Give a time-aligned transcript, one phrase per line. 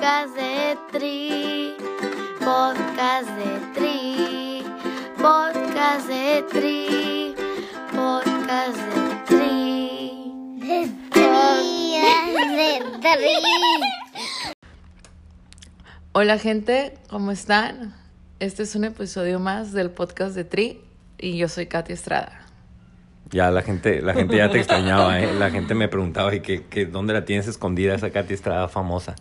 [0.00, 1.74] Podcast de Tri,
[2.38, 4.64] podcast de Tri,
[5.18, 7.34] podcast de Tri,
[7.92, 10.56] podcast de Tri.
[10.56, 12.00] De Tri,
[12.56, 13.28] de Tri.
[16.12, 17.94] Hola gente, ¿cómo están?
[18.38, 20.80] Este es un episodio más del podcast de Tri
[21.18, 22.40] y yo soy Katy Estrada.
[23.28, 25.34] Ya la gente, la gente ya te extrañaba, ¿eh?
[25.38, 29.14] La gente me preguntaba, ¿y qué, qué, dónde la tienes escondida esa Katy Estrada famosa?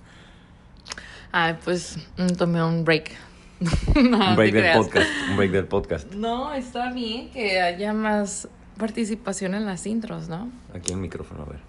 [1.31, 3.11] Ay, pues mm, tomé un break.
[3.95, 6.13] un break del podcast, un break del podcast.
[6.13, 8.47] No, está bien que haya más
[8.77, 10.49] participación en las intros, ¿no?
[10.73, 11.59] Aquí el micrófono, a ver.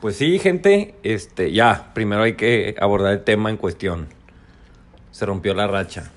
[0.00, 4.08] Pues sí, gente, este, ya, primero hay que abordar el tema en cuestión.
[5.10, 6.10] Se rompió la racha.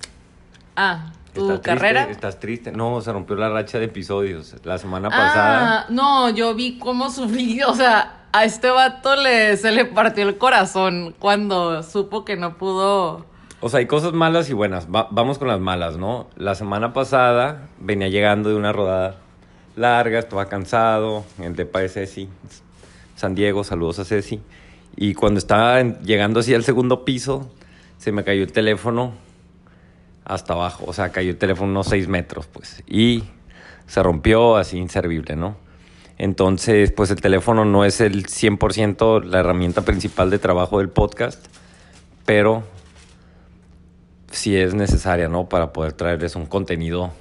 [0.75, 2.03] Ah, ¿tu ¿Estás carrera?
[2.05, 2.11] Triste?
[2.13, 2.71] ¿Estás triste?
[2.71, 4.55] No, se rompió la racha de episodios.
[4.63, 5.85] La semana Ah, pasada.
[5.89, 10.37] no, yo vi cómo sufrí, o sea, a este vato le, se le partió el
[10.37, 13.25] corazón cuando supo que no pudo...
[13.61, 14.87] O sea, hay cosas malas y buenas.
[14.93, 16.27] Va- vamos con las malas, ¿no?
[16.35, 19.15] La semana pasada venía llegando de una rodada
[19.77, 22.27] larga, estaba cansado, el depa de Ceci,
[23.15, 24.41] San Diego, saludos a Ceci.
[24.97, 27.49] Y cuando estaba llegando así al segundo piso,
[27.97, 29.13] se me cayó el teléfono
[30.25, 30.83] hasta abajo.
[30.87, 32.83] O sea, cayó el teléfono unos 6 metros, pues.
[32.85, 33.23] Y
[33.87, 35.55] se rompió así inservible, ¿no?
[36.23, 41.45] Entonces, pues el teléfono no es el 100% la herramienta principal de trabajo del podcast,
[42.25, 42.63] pero
[44.31, 45.49] si es necesaria, ¿no?
[45.49, 47.11] Para poder traerles un contenido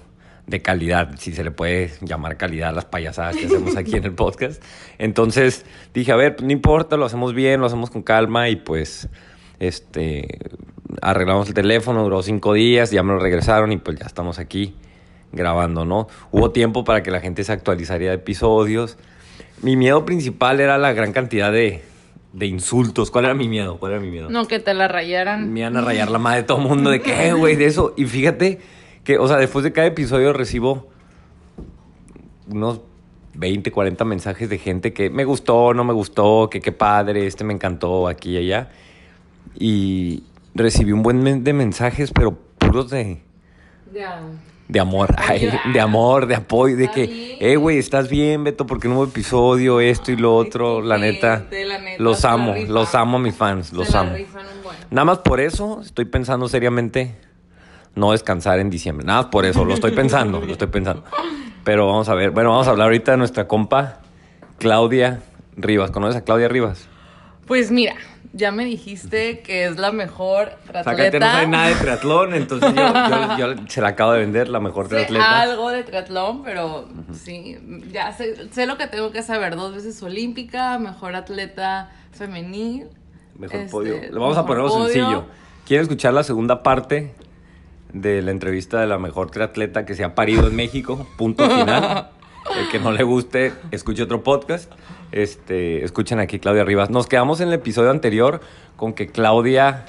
[0.46, 4.04] de calidad, si se le puede llamar calidad a las payasadas que hacemos aquí en
[4.04, 4.62] el podcast.
[4.98, 8.54] Entonces dije, a ver, pues, no importa, lo hacemos bien, lo hacemos con calma y
[8.54, 9.08] pues,
[9.58, 10.38] este,
[11.00, 14.76] arreglamos el teléfono, duró cinco días, ya me lo regresaron y pues ya estamos aquí
[15.32, 16.08] grabando, ¿no?
[16.30, 18.98] Hubo tiempo para que la gente se actualizara de episodios.
[19.62, 21.82] Mi miedo principal era la gran cantidad de,
[22.32, 23.10] de insultos.
[23.10, 23.78] ¿Cuál era mi miedo?
[23.78, 24.28] ¿Cuál era mi miedo?
[24.30, 25.52] No, que te la rayaran.
[25.52, 27.94] me iban a rayar la madre de todo el mundo de "Eh, güey, de eso.
[27.96, 28.60] Y fíjate
[29.04, 30.88] que, o sea, después de cada episodio recibo
[32.48, 32.80] unos
[33.34, 37.44] 20, 40 mensajes de gente que me gustó, no me gustó, que qué padre, este
[37.44, 38.70] me encantó, aquí y allá.
[39.58, 43.22] Y recibí un buen de mensajes, pero puros de,
[43.94, 44.20] Ya.
[44.72, 48.88] De amor, ay, de amor, de apoyo, de que, eh, güey, estás bien, Beto, porque
[48.88, 51.44] no hubo episodio, esto y lo otro, la neta.
[51.50, 52.72] la neta, Los amo, rifan.
[52.72, 54.14] los amo a mis fans, los amo.
[54.14, 54.72] rifan un.
[54.90, 57.14] Nada más por eso estoy pensando seriamente
[57.94, 59.06] no descansar en diciembre.
[59.06, 61.04] Nada más por eso, lo estoy pensando, lo estoy pensando.
[61.64, 64.00] Pero vamos a ver, bueno, vamos a hablar ahorita de nuestra compa
[64.58, 65.20] Claudia
[65.56, 65.90] Rivas.
[65.90, 66.88] ¿Conoces a Claudia Rivas?
[67.46, 67.94] Pues mira,
[68.34, 71.18] ya me dijiste que es la mejor triatleta.
[71.18, 74.60] no sabe nada de triatlón, entonces yo, yo- yo se la acabo de vender, la
[74.60, 75.40] mejor Sé triatleta.
[75.42, 77.58] algo de triatlón, pero sí,
[77.92, 79.56] ya sé, sé lo que tengo que saber.
[79.56, 82.86] Dos veces olímpica, mejor atleta femenil.
[83.38, 83.94] Mejor este, podio.
[84.00, 84.84] Le vamos a ponerlo podio.
[84.86, 85.24] sencillo.
[85.66, 87.14] ¿Quieren escuchar la segunda parte
[87.92, 91.06] de la entrevista de la mejor triatleta que se ha parido en México?
[91.18, 92.10] Punto final.
[92.58, 94.70] El que no le guste, escuche otro podcast.
[95.12, 96.88] Este, escuchen aquí Claudia Rivas.
[96.90, 98.40] Nos quedamos en el episodio anterior
[98.76, 99.84] con que Claudia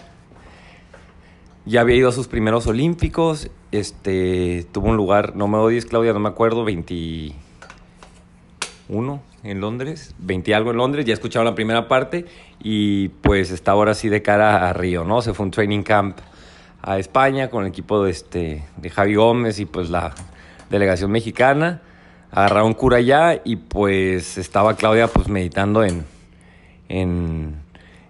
[1.65, 3.49] ya había ido a sus primeros olímpicos.
[3.71, 7.33] Este, tuvo un lugar, no me odies Claudia, no me acuerdo, 21
[9.43, 12.25] en Londres, 20 y algo en Londres, ya escucharon la primera parte
[12.61, 15.21] y pues está ahora sí de cara a Río, ¿no?
[15.21, 16.17] Se fue un training camp
[16.81, 20.13] a España con el equipo de, este, de Javi Gómez y pues la
[20.69, 21.81] delegación mexicana.
[22.33, 26.03] Agarraron cura allá y pues estaba Claudia pues meditando en,
[26.89, 27.61] en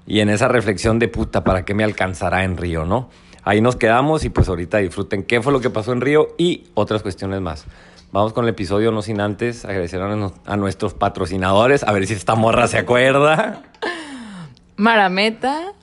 [0.08, 3.10] y en esa reflexión de puta, ¿para qué me alcanzará en Río, no?
[3.44, 6.66] Ahí nos quedamos y pues ahorita disfruten qué fue lo que pasó en Río y
[6.74, 7.66] otras cuestiones más.
[8.14, 12.06] Vamos con el episodio, no sin antes agradecer a, nu- a nuestros patrocinadores, a ver
[12.08, 13.64] si esta morra se acuerda.
[14.78, 15.74] Marameta,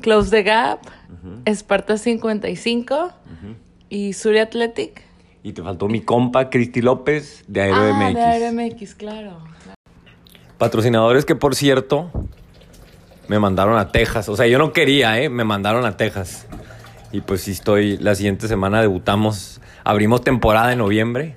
[0.00, 0.80] Close the Gap,
[1.44, 3.12] Esparta 55
[3.88, 5.02] y Suri Athletic.
[5.42, 8.14] Y te faltó mi compa Cristi López de Aero Ah, MX.
[8.14, 9.38] de Aero-MX, claro.
[10.58, 12.10] Patrocinadores que, por cierto,
[13.28, 14.28] me mandaron a Texas.
[14.28, 15.30] O sea, yo no quería, ¿eh?
[15.30, 16.46] Me mandaron a Texas.
[17.12, 21.36] Y pues sí estoy, la siguiente semana debutamos, abrimos temporada en noviembre.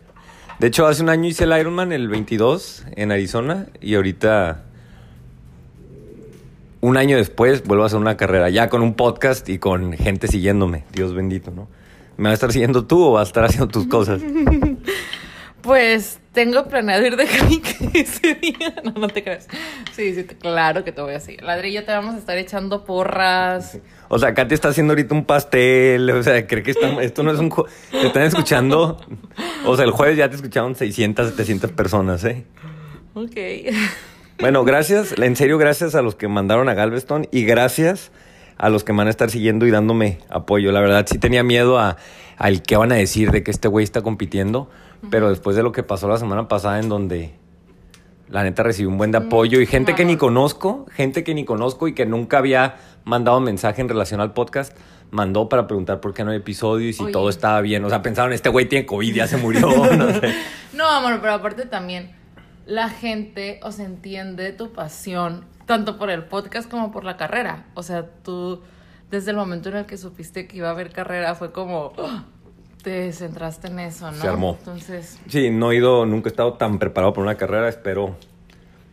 [0.60, 3.68] De hecho, hace un año hice el Ironman, el 22, en Arizona.
[3.82, 4.64] Y ahorita,
[6.82, 8.50] un año después, vuelvo a hacer una carrera.
[8.50, 10.84] Ya con un podcast y con gente siguiéndome.
[10.92, 11.68] Dios bendito, ¿no?
[12.18, 14.22] ¿Me vas a estar siguiendo tú o vas a estar haciendo tus cosas?
[15.64, 18.76] Pues tengo planeado ir de hike ese día.
[18.84, 19.48] No, no te creas.
[19.94, 21.42] Sí, sí, claro que te voy a seguir.
[21.42, 23.80] Ladrillo, te vamos a estar echando porras.
[24.10, 26.10] O sea, Katy está haciendo ahorita un pastel.
[26.10, 26.72] O sea, cree que
[27.02, 27.50] esto no es un...
[27.50, 29.00] Te están escuchando.
[29.66, 32.44] O sea, el jueves ya te escucharon 600, 700 personas, ¿eh?
[33.14, 33.38] Ok.
[34.40, 35.18] Bueno, gracias.
[35.18, 37.26] En serio, gracias a los que mandaron a Galveston.
[37.32, 38.12] Y gracias
[38.64, 40.72] a los que me van a estar siguiendo y dándome apoyo.
[40.72, 41.98] La verdad sí tenía miedo a,
[42.38, 44.70] al qué van a decir de que este güey está compitiendo,
[45.10, 47.34] pero después de lo que pasó la semana pasada en donde
[48.30, 51.44] la neta recibí un buen de apoyo y gente que ni conozco, gente que ni
[51.44, 54.78] conozco y que nunca había mandado mensaje en relación al podcast,
[55.12, 57.12] mandó para preguntar por qué no hay episodio y si Oye.
[57.12, 57.84] todo estaba bien.
[57.84, 59.68] O sea, pensaron, este güey tiene COVID, ya se murió,
[59.98, 60.34] no sé.
[60.74, 62.16] No, amor, pero aparte también
[62.66, 67.66] la gente, o sea, entiende tu pasión, tanto por el podcast como por la carrera.
[67.74, 68.62] O sea, tú,
[69.12, 72.26] desde el momento en el que supiste que iba a haber carrera, fue como, ¡ah!
[72.84, 74.22] te centraste en eso, ¿no?
[74.22, 74.58] Se armó.
[74.60, 77.70] Entonces, Sí, no he ido, nunca he estado tan preparado para una carrera.
[77.70, 78.18] Espero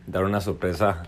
[0.07, 1.03] dar una sorpresa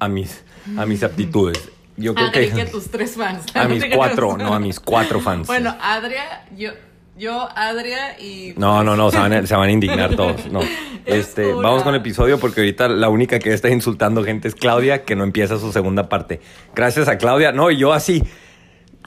[0.00, 0.44] a mis,
[0.76, 1.70] a mis aptitudes.
[1.96, 3.44] Yo creo Adri, que, que tus tres fans.
[3.54, 5.46] a mis cuatro, no, a mis cuatro fans.
[5.46, 6.72] Bueno, Adria, yo,
[7.16, 8.54] yo, Adria y...
[8.56, 10.50] No, no, no, se van, a, se van a indignar todos.
[10.50, 10.60] No.
[10.60, 14.54] Es Este, vamos con el episodio porque ahorita la única que está insultando gente es
[14.54, 16.40] Claudia, que no empieza su segunda parte.
[16.74, 17.52] Gracias a Claudia.
[17.52, 18.22] No, y yo así,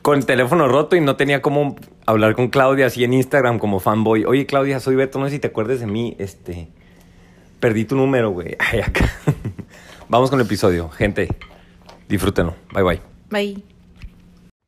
[0.02, 1.76] con el teléfono roto y no tenía cómo
[2.06, 4.26] hablar con Claudia así en Instagram como fanboy.
[4.26, 6.16] Oye, Claudia, soy Beto, no sé si te acuerdas de mí.
[6.20, 6.70] Este,
[7.60, 8.56] perdí tu número, güey.
[8.72, 9.12] Ay, acá.
[10.08, 10.90] Vamos con el episodio.
[10.90, 11.28] Gente,
[12.08, 12.56] disfrútenlo.
[12.74, 13.02] Bye, bye.
[13.30, 13.64] Bye.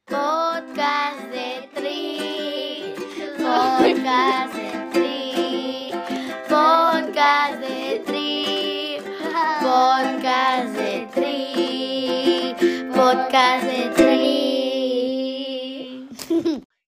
[0.05, 1.48] Podcast de Tri.
[3.59, 4.55] Podcast.
[6.47, 7.63] Podcast.
[9.61, 11.17] Podcast.
[12.95, 13.99] Podcast.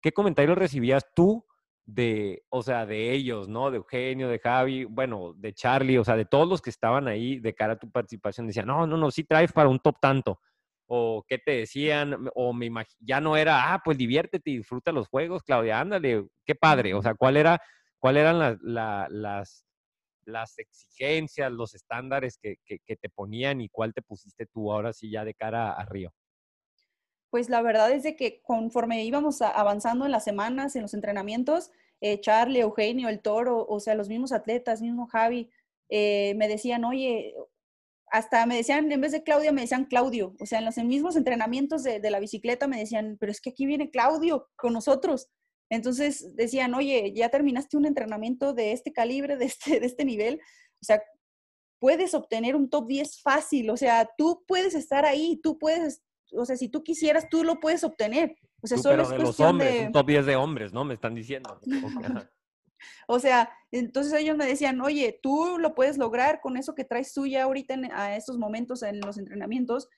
[0.03, 1.45] ¿Qué comentarios recibías tú
[1.85, 3.71] de, o sea, de ellos, ¿no?
[3.71, 7.39] De Eugenio, de Javi, bueno, de Charlie, o sea, de todos los que estaban ahí
[7.39, 10.41] de cara a tu participación, decían, no, no, no, sí traes para un top tanto.
[10.89, 15.09] O qué te decían, o me ya no era, ah, pues diviértete y disfruta los
[15.09, 16.95] juegos, Claudia, ándale, qué padre.
[16.95, 17.61] O sea, ¿cuál era,
[17.99, 19.65] cuál eran las, la- las,
[20.25, 24.93] las exigencias, los estándares que, que- que te ponían y cuál te pusiste tú ahora
[24.93, 26.13] sí ya de cara a Río?
[27.31, 31.71] Pues la verdad es de que conforme íbamos avanzando en las semanas, en los entrenamientos,
[32.01, 35.51] eh, Charlie, Eugenio, el Toro, o sea, los mismos atletas, mismo Javi,
[35.89, 37.35] eh, me decían, oye,
[38.11, 40.35] hasta me decían, en vez de Claudia, me decían Claudio.
[40.41, 43.51] O sea, en los mismos entrenamientos de, de la bicicleta me decían, pero es que
[43.51, 45.29] aquí viene Claudio con nosotros.
[45.71, 50.41] Entonces decían, oye, ya terminaste un entrenamiento de este calibre, de este, de este nivel.
[50.81, 51.03] O sea,
[51.81, 53.71] puedes obtener un top 10 fácil.
[53.71, 56.03] O sea, tú puedes estar ahí, tú puedes,
[56.33, 58.37] o sea, si tú quisieras, tú lo puedes obtener.
[58.63, 59.87] O sea, Tú, solo pero es de los cuestión hombres, de...
[59.87, 60.85] un top 10 de hombres, ¿no?
[60.85, 61.61] Me están diciendo.
[63.09, 67.13] O sea, entonces ellos me decían, oye, tú lo puedes lograr con eso que traes
[67.13, 69.89] tú ya ahorita en- a estos momentos en los entrenamientos.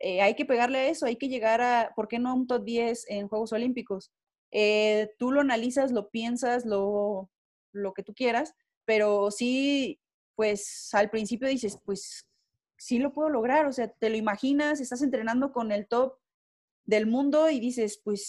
[0.00, 2.64] eh, hay que pegarle a eso, hay que llegar a, ¿por qué no un top
[2.64, 4.10] 10 en Juegos Olímpicos?
[4.52, 7.30] Eh, tú lo analizas, lo piensas, lo,
[7.72, 8.54] lo que tú quieras,
[8.86, 10.00] pero sí,
[10.36, 12.26] pues al principio dices, pues
[12.78, 16.14] sí lo puedo lograr, o sea, te lo imaginas, estás entrenando con el top
[16.84, 18.20] del mundo y dices, pues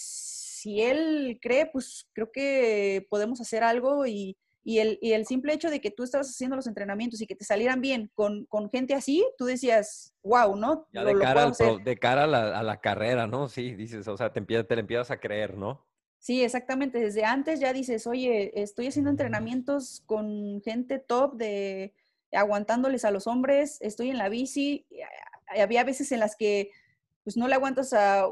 [0.62, 5.52] si él cree, pues creo que podemos hacer algo y, y el, y el simple
[5.52, 8.70] hecho de que tú estabas haciendo los entrenamientos y que te salieran bien con, con
[8.70, 10.86] gente así, tú decías, wow, ¿no?
[10.92, 11.84] Ya Lo- de cara, puedo al pro- hacer".
[11.84, 13.48] de cara a, la, a la carrera, ¿no?
[13.48, 15.84] Sí, dices, o sea, te, empiezas, te le empiezas a creer, ¿no?
[16.20, 17.00] Sí, exactamente.
[17.00, 21.92] Desde antes ya dices, oye, estoy haciendo entrenamientos con gente top de
[22.30, 24.86] aguantándoles a los hombres, estoy en la bici.
[24.90, 26.70] y a- Había veces en las que
[27.24, 28.28] pues no le aguantas a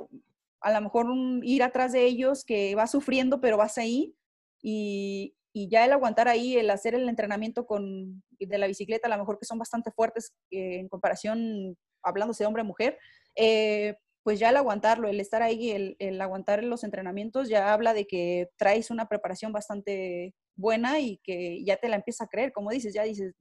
[0.60, 4.14] a lo mejor un- ir atrás de ellos, que vas sufriendo, pero vas ahí.
[4.62, 9.10] Y, y ya el aguantar ahí, el hacer el entrenamiento con, de la bicicleta, a
[9.10, 12.98] lo mejor que son bastante fuertes eh, en comparación, hablándose de hombre a mujer,
[13.36, 17.94] eh, pues ya el aguantarlo, el estar ahí, el, el aguantar los entrenamientos, ya habla
[17.94, 22.52] de que traes una preparación bastante buena y que ya te la empiezas a creer,
[22.52, 23.34] como dices, ya dices,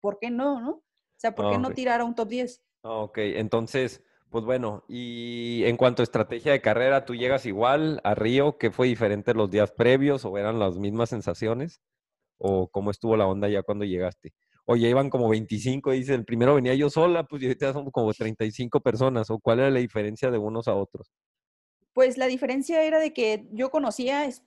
[0.00, 0.70] ¿por qué no, no?
[0.70, 0.82] O
[1.20, 1.74] sea, ¿por qué no ok.
[1.74, 2.62] tirar a un top 10?
[2.82, 4.02] Ah, Ok, entonces,
[4.34, 8.58] pues bueno, y en cuanto a estrategia de carrera, ¿tú llegas igual a Río?
[8.58, 11.80] ¿Qué fue diferente los días previos o eran las mismas sensaciones?
[12.38, 14.32] ¿O cómo estuvo la onda ya cuando llegaste?
[14.66, 18.14] Oye, iban como 25, dice, el primero venía yo sola, pues y ahorita son como
[18.14, 21.12] 35 personas, ¿o cuál era la diferencia de unos a otros?
[21.92, 24.42] Pues la diferencia era de que yo conocía es-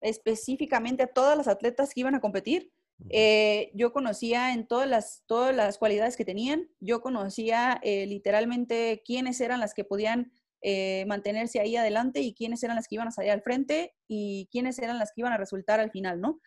[0.00, 2.72] específicamente a todas las atletas que iban a competir.
[3.10, 6.68] Eh, yo conocía en todas las, todas las cualidades que tenían.
[6.80, 10.32] Yo conocía eh, literalmente quiénes eran las que podían
[10.62, 14.48] eh, mantenerse ahí adelante y quiénes eran las que iban a salir al frente y
[14.52, 16.40] quiénes eran las que iban a resultar al final, ¿no?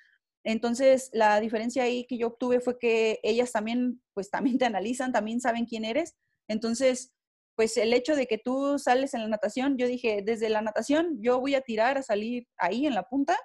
[0.43, 5.11] Entonces, la diferencia ahí que yo obtuve fue que ellas también, pues también te analizan,
[5.11, 6.15] también saben quién eres.
[6.47, 7.13] Entonces,
[7.55, 11.17] pues el hecho de que tú sales en la natación, yo dije, desde la natación
[11.21, 13.37] yo voy a tirar a salir ahí en la punta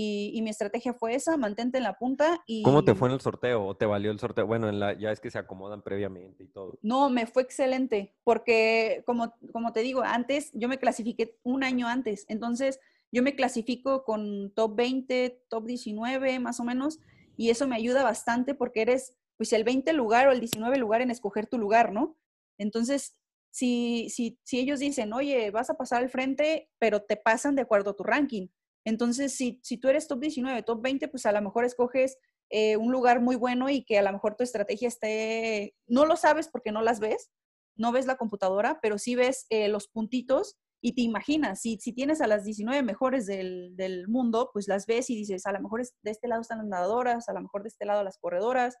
[0.00, 2.62] y, y mi estrategia fue esa, mantente en la punta y...
[2.62, 3.66] ¿Cómo te fue en el sorteo?
[3.66, 4.46] ¿O te valió el sorteo?
[4.46, 6.78] Bueno, en la, ya es que se acomodan previamente y todo.
[6.82, 11.88] No, me fue excelente, porque como, como te digo, antes yo me clasifiqué un año
[11.88, 12.78] antes, entonces
[13.10, 17.00] yo me clasifico con top 20, top 19 más o menos,
[17.36, 21.00] y eso me ayuda bastante porque eres pues el 20 lugar o el 19 lugar
[21.00, 22.16] en escoger tu lugar, ¿no?
[22.56, 23.16] Entonces,
[23.50, 27.62] si, si, si ellos dicen, oye, vas a pasar al frente, pero te pasan de
[27.62, 28.46] acuerdo a tu ranking.
[28.88, 32.16] Entonces, si, si tú eres top 19, top 20, pues a lo mejor escoges
[32.48, 36.16] eh, un lugar muy bueno y que a lo mejor tu estrategia esté, no lo
[36.16, 37.30] sabes porque no las ves,
[37.76, 41.92] no ves la computadora, pero sí ves eh, los puntitos y te imaginas, si, si
[41.92, 45.60] tienes a las 19 mejores del, del, mundo, pues las ves y dices, a lo
[45.60, 48.76] mejor de este lado están las nadadoras, a lo mejor de este lado las corredoras,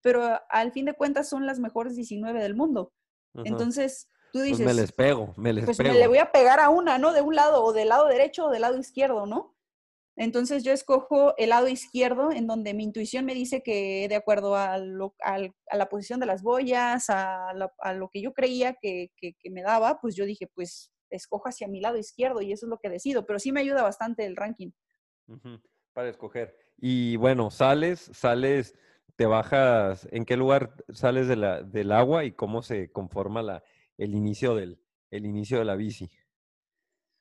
[0.00, 2.92] pero al fin de cuentas son las mejores 19 del mundo.
[3.44, 4.62] Entonces, tú dices...
[4.64, 5.92] Pues me les pego, me les pues pego.
[5.92, 7.12] me le voy a pegar a una, ¿no?
[7.12, 9.56] De un lado, o del lado derecho o del lado izquierdo, ¿no?
[10.16, 14.54] Entonces yo escojo el lado izquierdo, en donde mi intuición me dice que de acuerdo
[14.54, 15.38] a, lo, a,
[15.70, 19.34] a la posición de las boyas, a, la, a lo que yo creía que, que,
[19.38, 22.70] que, me daba, pues yo dije, pues escojo hacia mi lado izquierdo y eso es
[22.70, 24.72] lo que decido, pero sí me ayuda bastante el ranking.
[25.28, 25.62] Uh -huh.
[25.94, 26.54] Para escoger.
[26.76, 28.74] Y bueno, sales, sales,
[29.16, 33.64] te bajas, ¿en qué lugar sales de la, del agua y cómo se conforma la,
[34.04, 34.78] el, inicio del,
[35.10, 36.10] el inicio de la bici?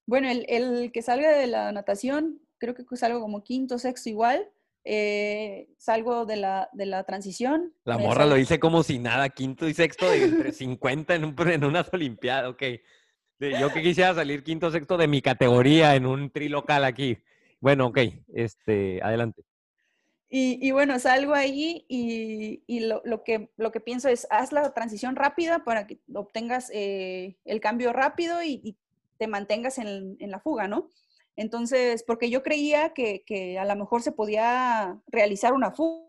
[0.05, 4.49] Bueno, el, el que salga de la natación, creo que salgo como quinto, sexto igual.
[4.85, 7.73] Eh, salgo de la, de la transición.
[7.83, 11.35] La morra lo hice como si nada, quinto y sexto de entre 50 en, un,
[11.47, 12.63] en unas olimpiadas, ok.
[13.39, 17.17] Yo que quisiera salir quinto, sexto de mi categoría en un tri local aquí.
[17.59, 17.99] Bueno, ok,
[18.33, 19.43] este, adelante.
[20.31, 24.51] Y, y bueno, salgo ahí y, y lo, lo, que, lo que pienso es, haz
[24.51, 28.77] la transición rápida para que obtengas eh, el cambio rápido y, y
[29.17, 30.89] te mantengas en, en, la fuga, ¿no?
[31.35, 36.05] Entonces, porque yo creía que, que, a lo mejor se podía realizar una fuga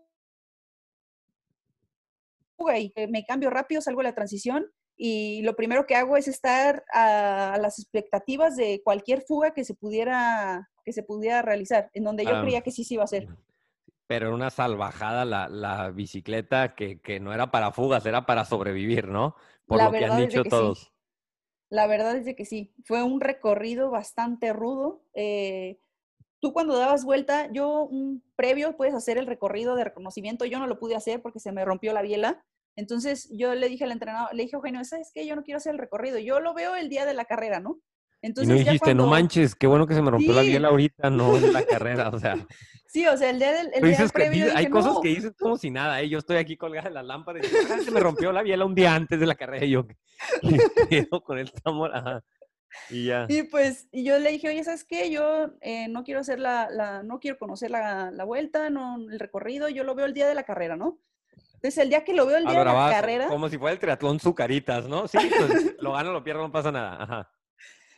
[2.77, 6.83] y me cambio rápido, salgo de la transición y lo primero que hago es estar
[6.93, 12.03] a, a, las expectativas de cualquier fuga que se pudiera, que se pudiera realizar, en
[12.03, 13.27] donde yo ah, creía que sí se iba a hacer.
[14.11, 18.43] Pero era una salvajada la, la bicicleta que, que, no era para fugas, era para
[18.43, 19.37] sobrevivir, ¿no?
[19.65, 20.79] Por la lo que han dicho que todos.
[20.79, 20.87] Sí.
[21.69, 22.73] La verdad es de que sí.
[22.83, 25.05] Fue un recorrido bastante rudo.
[25.13, 25.79] Eh,
[26.41, 30.43] tú cuando dabas vuelta, yo un previo puedes hacer el recorrido de reconocimiento.
[30.43, 32.43] Yo no lo pude hacer porque se me rompió la biela.
[32.75, 35.25] Entonces yo le dije al entrenador, le dije, Eugenio, ¿sabes qué?
[35.25, 36.19] Yo no quiero hacer el recorrido.
[36.19, 37.79] Yo lo veo el día de la carrera, ¿no?
[38.21, 39.03] Entonces, y no dijiste, cuando...
[39.05, 40.35] no manches, qué bueno que se me rompió sí.
[40.35, 42.37] la biela ahorita, no en la carrera, o sea.
[42.85, 45.01] Sí, o sea, el día del, el día previo Hay cosas no.
[45.01, 46.09] que dices como si nada, ¿eh?
[46.09, 48.75] Yo estoy aquí colgada en la lámpara y ah, se me rompió la biela un
[48.75, 49.87] día antes de la carrera y yo,
[50.89, 51.95] ¿qué con el tambor?
[51.95, 52.23] Ajá.
[52.89, 53.25] Y ya.
[53.29, 55.09] Y pues, y yo le dije, oye, ¿sabes qué?
[55.09, 59.19] Yo eh, no quiero hacer la, la, no quiero conocer la, la, vuelta, no, el
[59.19, 60.99] recorrido, yo lo veo el día de la carrera, ¿no?
[61.55, 63.27] Entonces, el día que lo veo el día de la carrera.
[63.27, 65.07] Como si fuera el triatlón Zucaritas, ¿no?
[65.07, 66.97] Sí, pues lo gano, lo pierdo, no pasa nada.
[67.01, 67.31] Ajá.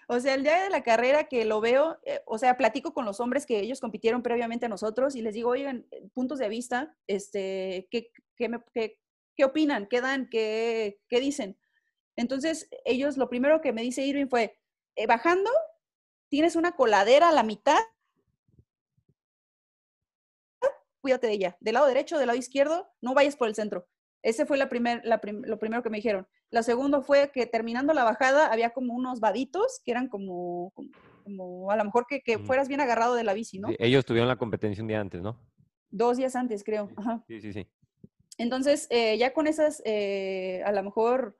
[0.07, 3.05] O sea, el día de la carrera que lo veo, eh, o sea, platico con
[3.05, 6.95] los hombres que ellos compitieron previamente a nosotros y les digo, oigan, puntos de vista,
[7.07, 8.99] este, ¿qué, qué,
[9.35, 9.87] qué opinan?
[9.87, 10.29] ¿Qué dan?
[10.29, 11.57] ¿Qué, ¿Qué dicen?
[12.15, 14.59] Entonces, ellos, lo primero que me dice Irving fue,
[14.95, 15.49] eh, bajando,
[16.29, 17.79] tienes una coladera a la mitad,
[21.01, 21.57] cuídate de ella.
[21.59, 23.87] Del lado derecho, del lado izquierdo, no vayas por el centro.
[24.23, 26.27] Ese fue la primer, la prim lo primero que me dijeron.
[26.49, 30.89] La segunda fue que terminando la bajada había como unos vaditos que eran como, como,
[31.23, 33.67] como a lo mejor que, que, fueras bien agarrado de la bici, ¿no?
[33.67, 35.37] Sí, ellos tuvieron la competencia un día antes, ¿no?
[35.91, 36.89] Dos días antes, creo.
[36.95, 37.23] Ajá.
[37.27, 37.67] Sí, sí, sí.
[38.37, 41.37] Entonces, eh, ya con esas, eh, a lo mejor,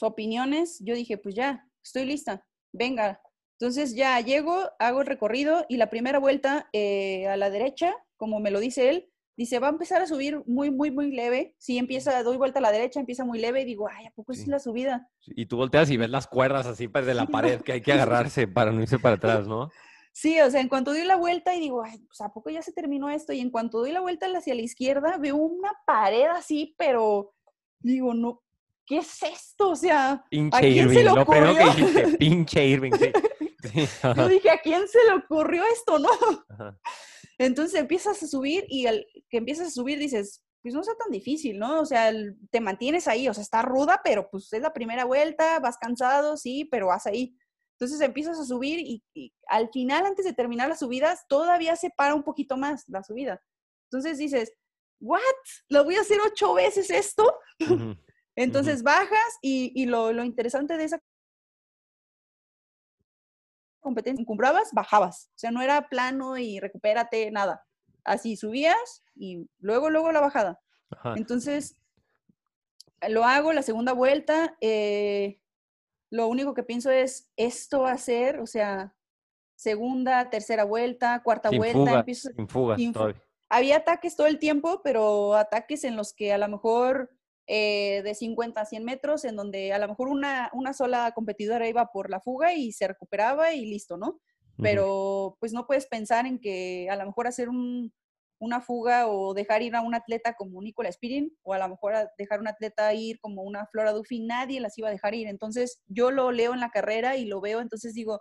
[0.00, 3.20] opiniones, yo dije, pues ya, estoy lista, venga.
[3.60, 8.40] Entonces ya llego, hago el recorrido y la primera vuelta eh, a la derecha, como
[8.40, 9.07] me lo dice él,
[9.38, 11.54] dice, va a empezar a subir muy, muy, muy leve.
[11.58, 14.34] Si empieza, doy vuelta a la derecha, empieza muy leve y digo, ay, ¿a poco
[14.34, 14.42] sí.
[14.42, 15.08] es la subida?
[15.28, 17.64] Y tú volteas y ves las cuerdas así pues, de la sí, pared no.
[17.64, 19.70] que hay que agarrarse para no irse para atrás, ¿no?
[20.12, 22.62] Sí, o sea, en cuanto doy la vuelta y digo, ay, pues ¿a poco ya
[22.62, 23.32] se terminó esto?
[23.32, 27.32] Y en cuanto doy la vuelta hacia la izquierda, veo una pared así, pero
[27.78, 28.42] digo, no,
[28.84, 29.70] ¿qué es esto?
[29.70, 31.54] O sea, pinche ¿a quién Irving, se le lo ocurrió?
[31.54, 33.12] que dijiste, pinche Irving, sí.
[33.72, 33.88] sí.
[34.16, 36.10] Yo dije, ¿a quién se le ocurrió esto, no?
[36.48, 36.76] Ajá.
[37.38, 41.12] Entonces empiezas a subir y al que empiezas a subir dices, pues no está tan
[41.12, 41.80] difícil, ¿no?
[41.80, 42.12] O sea,
[42.50, 46.36] te mantienes ahí, o sea, está ruda, pero pues es la primera vuelta, vas cansado,
[46.36, 47.36] sí, pero vas ahí.
[47.78, 51.90] Entonces empiezas a subir y, y al final, antes de terminar las subidas, todavía se
[51.90, 53.40] para un poquito más la subida.
[53.90, 54.52] Entonces dices,
[55.00, 55.20] ¿what?
[55.68, 57.24] ¿Lo voy a hacer ocho veces esto?
[57.60, 58.04] Uh -huh.
[58.36, 58.84] Entonces uh -huh.
[58.84, 61.00] bajas y, y lo, lo, interesante de esa
[63.80, 65.30] competencia, encumbrabas, bajabas.
[65.34, 67.64] O sea, no era plano y recupérate, nada.
[68.04, 70.60] Así subías y luego, luego la bajada.
[70.90, 71.14] Ajá.
[71.16, 71.76] Entonces,
[73.08, 74.56] lo hago la segunda vuelta.
[74.60, 75.40] eh,
[76.10, 78.94] lo único que pienso es, esto va a ser, o sea,
[79.54, 81.98] segunda, tercera vuelta, cuarta Sin vuelta.
[82.00, 82.94] empiezo- sin fugas sin
[83.50, 87.10] había ataques todo el tiempo, pero ataques en los que a lo mejor
[87.48, 91.66] eh, de 50 a 100 metros, en donde a lo mejor una, una sola competidora
[91.66, 94.20] iba por la fuga y se recuperaba y listo, ¿no?
[94.60, 97.92] Pero pues no puedes pensar en que a lo mejor hacer un-
[98.40, 101.94] una fuga o dejar ir a un atleta como Nicola Spirin o a lo mejor
[101.94, 105.26] a dejar un atleta ir como una Flora Duffy, nadie las iba a dejar ir.
[105.28, 108.20] Entonces yo lo leo en la carrera y lo veo, entonces digo,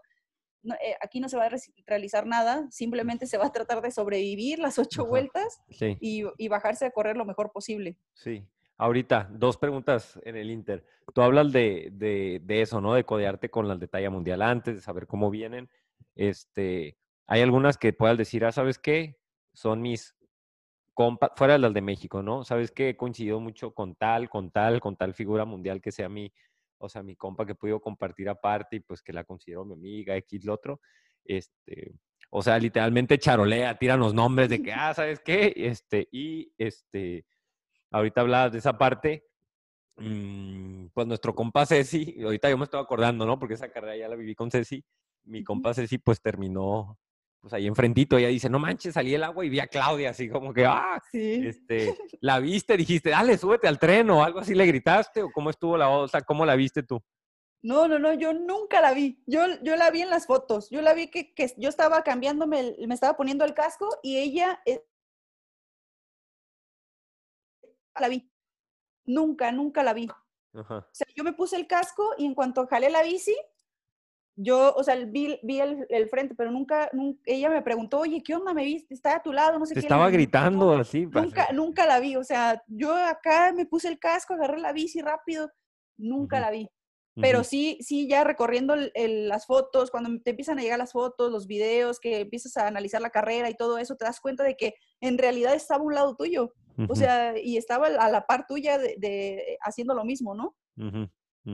[0.64, 1.50] no, eh, aquí no se va a
[1.86, 5.10] realizar nada, simplemente se va a tratar de sobrevivir las ocho Ajá.
[5.10, 5.98] vueltas Sí.
[6.02, 7.98] y, y bajarse a correr lo mejor posible.
[8.14, 8.44] Sí.
[8.78, 10.86] Ahorita, dos preguntas en el Inter.
[11.14, 12.94] Tú hablas de, de, eso, ¿no?
[12.94, 15.70] De codearte con las de talla mundial antes, de saber cómo vienen.
[16.16, 19.18] Este, hay algunas que puedas decir, ah, ¿sabes qué?
[19.54, 20.16] Son mis
[20.94, 22.44] compas, fuera de las de México, ¿no?
[22.44, 22.90] ¿Sabes qué?
[22.90, 26.32] He coincidido mucho con tal, con tal, con tal figura mundial que sea mi,
[26.78, 29.74] o sea, mi compa que he podido compartir aparte y pues que la considero mi
[29.74, 30.82] amiga, X, lo otro.
[31.26, 31.94] Este,
[32.30, 35.54] o sea, literalmente charolea, tiran los nombres de que, ah, ¿sabes qué?
[35.56, 37.26] Este, y este,
[37.92, 39.26] ahorita hablabas de esa parte,
[39.98, 43.40] mm, pues nuestro compa Ceci, ahorita yo me estoy acordando, ¿no?
[43.40, 44.84] Porque esa carrera ya la viví con Ceci,
[45.26, 46.98] mi compa Ceci pues terminó,
[47.42, 50.30] pues ahí enfrentito, ella dice, no manches, salí el agua y vi a Claudia, así
[50.30, 51.42] como que, ah, Sí.
[51.48, 55.50] este, la viste, dijiste, dale, súbete al tren o algo así le gritaste, o cómo
[55.50, 57.02] estuvo la, o sea, cómo la viste tú.
[57.64, 59.22] No, no, no, yo nunca la vi.
[59.26, 60.70] Yo, yo la vi en las fotos.
[60.70, 64.18] Yo la vi que, que yo estaba cambiándome, el- me estaba poniendo el casco y
[64.18, 64.62] ella
[68.02, 68.30] la vi.
[69.06, 70.08] Nunca, nunca la vi.
[70.54, 70.78] Ajá.
[70.80, 73.36] O sea, yo me puse el casco y en cuanto jalé la bici,
[74.40, 78.22] yo, o sea, vi, vi el, el frente, pero nunca, nunca, ella me preguntó, oye,
[78.24, 78.54] ¿qué onda?
[78.54, 78.94] ¿Me viste?
[78.94, 79.86] Está a tu lado, no sé Te qué.
[79.88, 81.08] Estaba gritando "No, así.
[81.08, 82.16] Nunca, nunca la vi.
[82.18, 85.52] O sea, yo acá me puse el casco, agarré la bici rápido,
[85.98, 86.70] nunca la vi.
[87.20, 90.92] Pero sí, sí, ya recorriendo el- el- las fotos, cuando te empiezan a llegar las
[90.92, 94.44] fotos, los videos, que empiezas a analizar la carrera y todo eso, te das cuenta
[94.44, 96.54] de que en realidad estaba a un lado tuyo.
[96.90, 100.56] O sea, y estaba a la par tuya de, de- haciendo lo mismo, ¿no?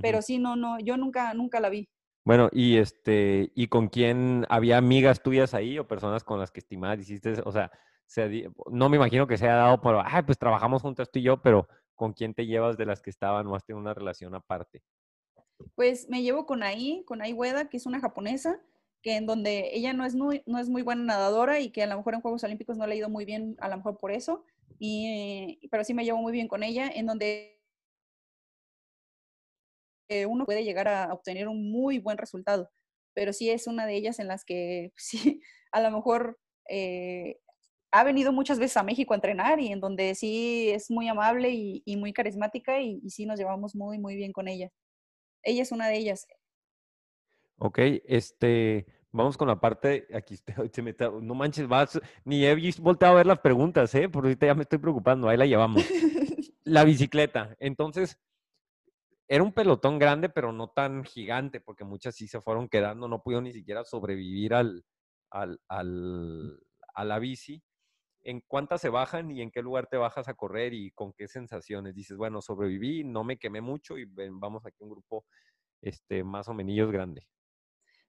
[0.01, 1.88] Pero sí, no, no, yo nunca, nunca la vi.
[2.25, 6.62] Bueno, y este, ¿y con quién había amigas tuyas ahí o personas con las que
[6.62, 7.71] estimabas, hiciste, o sea,
[8.05, 11.23] se no me imagino que se haya dado por, ay, pues trabajamos juntas tú y
[11.23, 14.36] yo, pero ¿con quién te llevas de las que estaban o has tenido una relación
[14.36, 14.81] aparte?
[15.75, 18.59] Pues me llevo con Ai, con Ai Ueda, que es una japonesa,
[19.01, 21.88] que en donde ella no es muy, no es muy buena nadadora y que a
[21.88, 24.12] lo mejor en Juegos Olímpicos no le ha ido muy bien, a lo mejor por
[24.12, 24.45] eso,
[24.79, 27.62] y, pero sí me llevo muy bien con ella, en donde
[30.09, 32.69] eh, uno puede llegar a obtener un muy buen resultado,
[33.13, 37.39] pero sí es una de ellas en las que sí, a lo mejor eh,
[37.91, 41.51] ha venido muchas veces a México a entrenar y en donde sí es muy amable
[41.51, 44.69] y, y muy carismática y, y sí nos llevamos muy, muy bien con ella.
[45.43, 46.25] Ella es una de ellas.
[47.57, 50.36] Ok, este, vamos con la parte, aquí
[50.71, 54.10] se me está- no manches, vas, ni he volteado a ver las preguntas, ¿eh?
[54.10, 55.84] Por ahorita ya me estoy preocupando, ahí la llevamos.
[56.65, 58.17] La bicicleta, entonces,
[59.28, 63.21] era un pelotón grande, pero no tan gigante, porque muchas sí se fueron quedando, no
[63.21, 64.86] pudieron ni siquiera sobrevivir al,
[65.30, 66.60] al, al-
[66.95, 67.62] a la bici.
[68.21, 71.28] ¿En cuántas se bajan y en qué lugar te bajas a correr y con qué
[71.28, 71.93] sensaciones?
[71.95, 75.26] Dices, bueno, sobreviví, no me quemé mucho y ven, vamos aquí a un grupo
[75.82, 77.28] este, más o menos grande.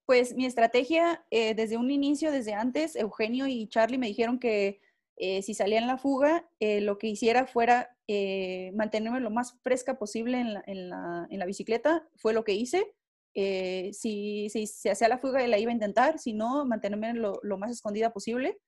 [0.06, 4.80] Pues mi estrategia eh, desde un inicio, desde antes, Eugenio y Charlie me dijeron que
[5.16, 7.90] eh, si salía en la fuga, eh, lo que hiciera fuera
[8.74, 12.06] mantenerme lo más fresca posible en la, bicicleta.
[12.16, 12.94] Fue lo que hice.
[13.34, 16.18] Si, se hacía la fuga, la iba a intentar.
[16.18, 18.60] Si no, mantenerme lo más escondida posible.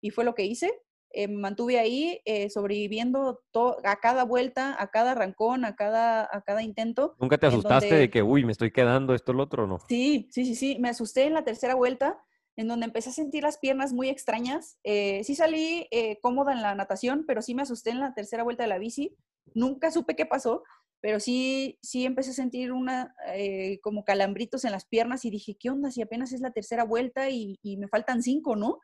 [0.00, 0.72] Y fue lo que hice.
[1.12, 3.40] Eh, me mantuve ahí eh, sobreviviendo
[3.84, 7.16] a cada vuelta, a cada arrancón, a cada, a cada intento.
[7.20, 9.78] ¿Nunca te asustaste donde- de que, uy, me estoy quedando esto, lo otro, no?
[9.88, 10.78] Sí, sí, sí, sí.
[10.78, 12.18] Me asusté en la tercera vuelta,
[12.56, 14.78] en donde empecé a sentir las piernas muy extrañas.
[14.84, 18.42] Eh, sí salí eh, cómoda en la natación, pero sí me asusté en la tercera
[18.42, 19.16] vuelta de la bici.
[19.54, 20.62] Nunca supe qué pasó,
[21.00, 25.56] pero sí, sí empecé a sentir una, eh, como calambritos en las piernas y dije,
[25.58, 25.90] ¿qué onda?
[25.90, 28.78] Si apenas es la tercera vuelta y, y me faltan cinco, ¿no?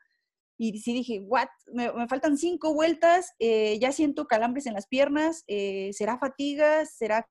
[0.57, 1.47] Y sí dije, ¿what?
[1.67, 6.85] Me, me faltan cinco vueltas, eh, ya siento calambres en las piernas, eh, ¿será fatiga?
[6.85, 7.27] ¿Será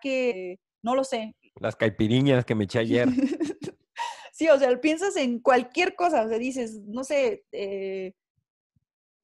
[0.00, 1.34] que no lo sé?
[1.60, 3.08] Las caipiriñas que me eché ayer.
[4.32, 8.12] sí, o sea, piensas en cualquier cosa, o sea, dices, no sé, eh,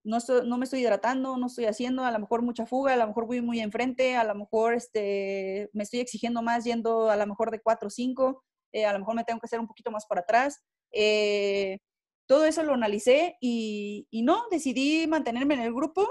[0.04, 2.96] no, estoy- no me estoy hidratando, no estoy haciendo, a lo mejor mucha fuga, a
[2.96, 7.16] lo mejor voy muy enfrente, a lo mejor este, me estoy exigiendo más yendo a
[7.16, 9.68] lo mejor de 4 o 5, eh, a lo mejor me tengo que hacer un
[9.68, 10.60] poquito más para atrás.
[10.92, 11.78] Eh,
[12.26, 16.08] todo eso lo analicé y, y, no, decidí mantenerme en el grupo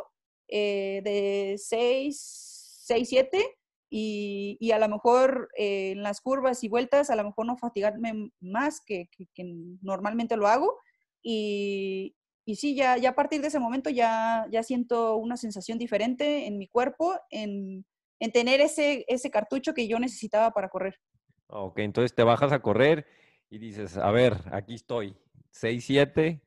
[0.47, 3.57] eh, de 6, 6, 7
[3.89, 7.57] y, y, a lo mejor eh, en las curvas y vueltas, a lo mejor no
[7.57, 9.43] fatigarme más que, que, que
[9.81, 10.77] normalmente lo hago.
[11.23, 12.15] Y,
[12.45, 16.47] y sí, ya, ya a partir de ese momento ya, ya siento una sensación diferente
[16.47, 17.85] en mi cuerpo, en,
[18.19, 20.99] en tener ese, ese cartucho que yo necesitaba para correr.
[21.47, 23.05] Ok, entonces te bajas a correr
[23.51, 25.15] y dices, a ver, aquí estoy,
[25.51, 26.41] 6, 7,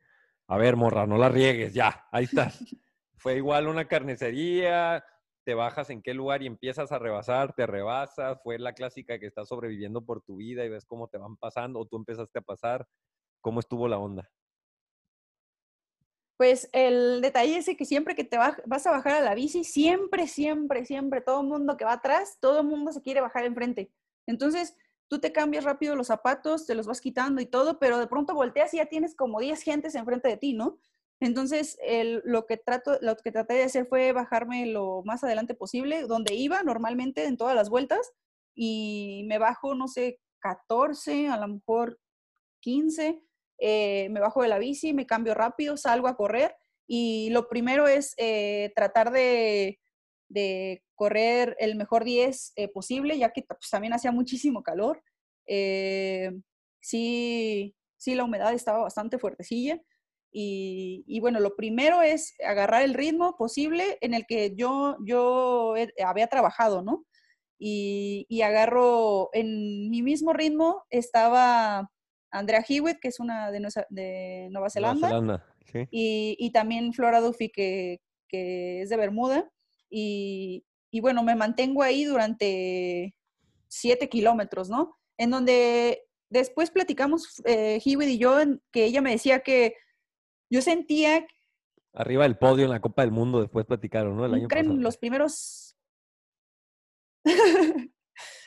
[0.48, 2.58] a ver, morra, no la riegues, ya, ahí estás.
[3.18, 5.04] Fue igual una carnicería,
[5.44, 9.26] te bajas en qué lugar y empiezas a rebasar, te rebasas, fue la clásica que
[9.26, 12.42] estás sobreviviendo por tu vida y ves cómo te van pasando o tú empezaste a
[12.42, 12.86] pasar,
[13.40, 14.30] ¿cómo estuvo la onda?
[16.36, 20.26] Pues el detalle es que siempre que te vas a bajar a la bici, siempre,
[20.26, 23.90] siempre, siempre, todo el mundo que va atrás, todo el mundo se quiere bajar enfrente.
[24.26, 24.76] Entonces,
[25.08, 28.34] tú te cambias rápido los zapatos, te los vas quitando y todo, pero de pronto
[28.34, 30.78] volteas y ya tienes como 10 gentes enfrente de ti, ¿no?
[31.20, 31.78] Entonces,
[32.24, 36.34] lo, que trato, lo que traté de hacer fue bajarme lo más adelante posible, donde
[36.34, 38.12] iba normalmente en todas las vueltas,
[38.54, 41.98] y me bajo, no sé, 14, a lo mejor
[42.60, 43.22] 15,
[43.58, 46.54] eh, me bajo de la bici, me cambio rápido, salgo a correr,
[46.86, 49.80] y lo primero es eh, tratar de,
[50.34, 55.02] de, correr el mejor 10 eh, posible, ya que pues, también hacía muchísimo calor.
[55.46, 56.30] Eh,
[56.80, 59.80] sí, sí, la humedad estaba bastante fuertecilla.
[60.32, 65.74] Y, y, bueno, lo primero es agarrar el ritmo posible en el que yo, yo
[66.04, 67.06] había trabajado, ¿no?
[67.56, 71.88] Y, y, agarro en mi mismo ritmo estaba
[72.32, 75.88] Andrea Hewitt, que es una de, Nueva, de Nueva Zelanda, Nueva Zelanda sí.
[75.92, 79.48] y, y, también Flora Duffy, que, que es de Bermuda.
[79.96, 83.14] Y, y, bueno, me mantengo ahí durante
[83.68, 84.98] siete kilómetros, ¿no?
[85.18, 89.76] En donde después platicamos eh, Hewitt y yo, en, que ella me decía que
[90.50, 91.24] yo sentía...
[91.92, 94.26] Arriba del podio en la Copa del Mundo, después platicaron, ¿no?
[94.26, 94.74] El año pasado.
[94.74, 95.76] los primeros...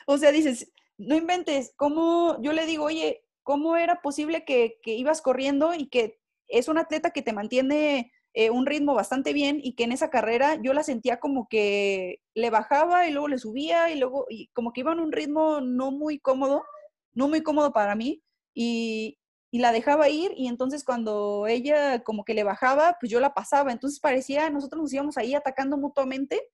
[0.06, 2.36] o sea, dices, no inventes, ¿cómo?
[2.42, 6.76] Yo le digo, oye, ¿cómo era posible que, que ibas corriendo y que es un
[6.76, 10.72] atleta que te mantiene eh, un ritmo bastante bien y que en esa carrera yo
[10.72, 14.80] la sentía como que le bajaba y luego le subía y luego y como que
[14.80, 16.64] iba en un ritmo no muy cómodo,
[17.12, 18.22] no muy cómodo para mí
[18.54, 19.18] y,
[19.50, 23.34] y, la dejaba ir y entonces cuando ella como que le bajaba, pues yo la
[23.34, 26.48] pasaba, entonces parecía, nosotros nos íbamos ahí atacando mutuamente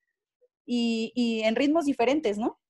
[0.65, 2.61] y, y en ritmos diferentes, ¿no?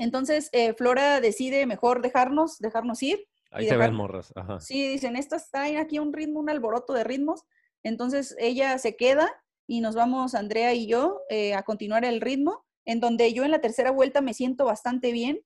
[0.00, 3.28] Entonces eh, Flora decide mejor dejarnos, dejarnos ir.
[3.50, 3.90] Ahí se dejar...
[3.90, 4.32] ven morras.
[4.34, 4.58] Ajá.
[4.60, 7.44] Sí, dicen, esta está aquí un ritmo, un alboroto de ritmos.
[7.82, 9.30] Entonces ella se queda
[9.66, 13.50] y nos vamos, Andrea y yo, eh, a continuar el ritmo, en donde yo en
[13.50, 15.40] la tercera vuelta me siento bastante bien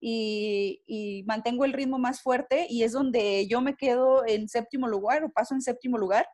[0.00, 4.88] y, y, mantengo el ritmo más fuerte y es donde yo me quedo en séptimo
[4.88, 6.26] lugar o paso en séptimo lugar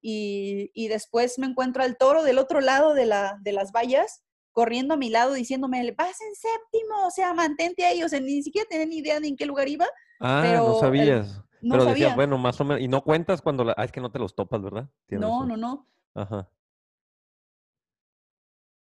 [0.00, 4.22] y, y después me encuentro al toro del otro lado de, la, de las vallas
[4.52, 8.42] corriendo a mi lado diciéndome, vas en séptimo, o sea, mantente ahí, o sea, ni
[8.42, 9.86] siquiera tenía ni idea de en qué lugar iba.
[10.20, 11.40] Ah, pero, no sabías.
[11.62, 11.92] No pero sabía.
[11.94, 13.74] decías, bueno, más o menos, y no cuentas cuando, la...
[13.76, 14.88] ah, es que no te los topas, ¿verdad?
[15.06, 15.48] Tienes no, razón.
[15.48, 15.86] no, no.
[16.14, 16.50] Ajá.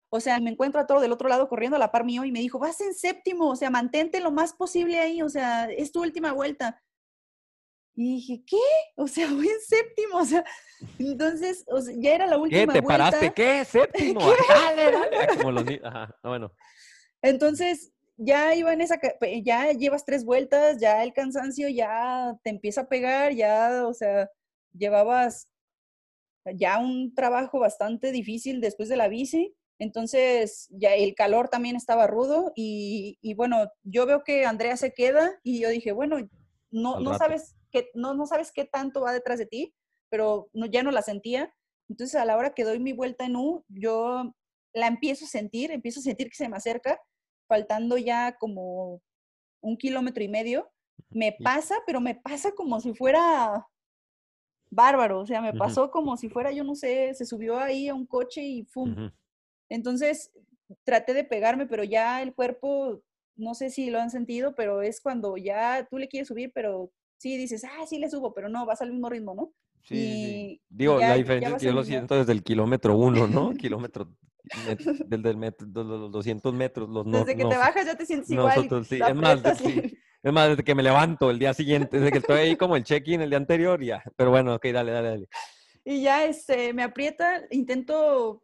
[0.10, 2.32] O sea, me encuentro a todo del otro lado corriendo a la par mío y
[2.32, 5.92] me dijo, vas en séptimo, o sea, mantente lo más posible ahí, o sea, es
[5.92, 6.82] tu última vuelta.
[7.94, 8.58] Y dije, ¿qué?
[8.96, 10.46] O sea, voy en séptimo, o sea,
[11.00, 12.68] entonces, o sea, ya era la última ¿Qué?
[12.68, 12.88] ¿Te vuelta.
[12.88, 13.34] paraste?
[13.34, 13.66] ¿Qué?
[13.66, 14.22] ¿Séptimo?
[14.22, 14.54] ¿Qué?
[14.54, 15.38] Dale, dale.
[15.38, 16.54] Como los Ajá, bueno.
[17.22, 19.00] Entonces, ya iba en esa,
[19.44, 24.30] ya llevas tres vueltas, ya el cansancio ya te empieza a pegar, ya, o sea,
[24.74, 25.48] llevabas
[26.56, 32.08] ya un trabajo bastante difícil después de la bici, entonces ya el calor también estaba
[32.08, 36.18] rudo y, y bueno, yo veo que Andrea se queda y yo dije, bueno,
[36.72, 39.76] no, no sabes que no, no sabes qué tanto va detrás de ti,
[40.10, 41.54] pero no, ya no la sentía.
[41.90, 44.34] Entonces a la hora que doy mi vuelta en U, yo
[44.74, 47.00] la empiezo a sentir, empiezo a sentir que se me acerca,
[47.48, 49.02] faltando ya como
[49.62, 50.70] un kilómetro y medio.
[51.10, 53.68] Me pasa, pero me pasa como si fuera
[54.70, 55.92] bárbaro, o sea, me pasó uh -huh.
[55.92, 58.92] como si fuera, yo no sé, se subió ahí a un coche y ¡fum!
[58.92, 59.14] Uh -huh.
[59.70, 60.32] Entonces
[60.84, 63.02] traté de pegarme, pero ya el cuerpo,
[63.36, 66.92] no sé si lo han sentido, pero es cuando ya tú le quieres subir, pero
[67.18, 69.54] sí dices, ah, sí le subo, pero no, vas al mismo ritmo, ¿no?
[69.84, 70.62] Sí, y, sí.
[70.70, 73.54] Digo, ya, la diferencia es que yo lo siento desde el kilómetro uno, ¿no?
[73.54, 74.10] kilómetro,
[75.08, 76.90] del, del metro, de los 200 metros.
[76.90, 78.56] Los desde no, que no, te bajas ya te sientes igual.
[78.56, 79.00] Nosotros, sí.
[79.06, 79.98] Es más, de, sí.
[80.24, 82.84] es más, desde que me levanto el día siguiente, desde que estoy ahí como el
[82.84, 84.04] check-in el día anterior, ya.
[84.16, 85.30] Pero bueno, ok, dale, dale, dale.
[85.84, 88.44] Y ya este, me aprieta, intento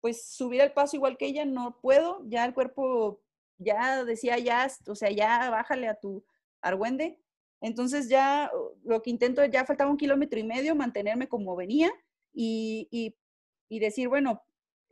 [0.00, 3.22] pues subir el paso igual que ella, no puedo, ya el cuerpo
[3.58, 6.24] ya decía ya, o sea, ya bájale a tu,
[6.62, 7.18] Argüende.
[7.60, 8.50] Entonces ya
[8.84, 11.92] lo que intento, ya faltaba un kilómetro y medio, mantenerme como venía
[12.32, 13.16] y, y,
[13.68, 14.42] y decir, bueno,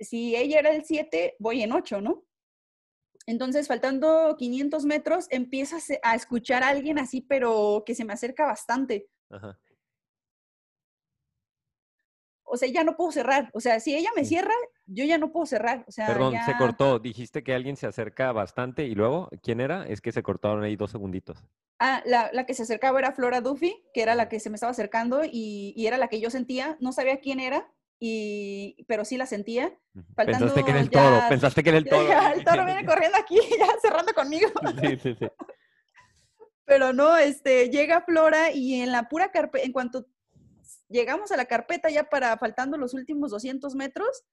[0.00, 2.24] si ella era el 7, voy en 8, ¿no?
[3.26, 8.46] Entonces, faltando 500 metros, empiezas a escuchar a alguien así, pero que se me acerca
[8.46, 9.08] bastante.
[9.28, 9.58] Ajá.
[12.42, 13.48] O sea, ya no puedo cerrar.
[13.54, 14.54] O sea, si ella me cierra,
[14.86, 15.84] yo ya no puedo cerrar.
[15.86, 16.98] O sea, Perdón, se cortó.
[16.98, 19.86] Dijiste que alguien se acerca bastante y luego, ¿quién era?
[19.86, 21.44] Es que se cortaron ahí dos segunditos.
[21.78, 24.56] Ah, la, la que se acercaba era Flora Duffy, que era la que se me
[24.56, 26.76] estaba acercando y, y era la que yo sentía.
[26.80, 29.72] No sabía quién era, y, pero sí la sentía.
[30.16, 32.32] Faltando Pensaste que era el toro, ya- pensaste que era el toro.
[32.34, 34.48] el toro viene corriendo aquí, ya cerrando conmigo.
[34.80, 35.26] Sí, sí, sí.
[36.64, 40.06] Pero no, este, llega Flora y en la pura carpeta, en cuanto
[40.88, 44.24] llegamos a la carpeta ya para faltando los últimos 200 metros,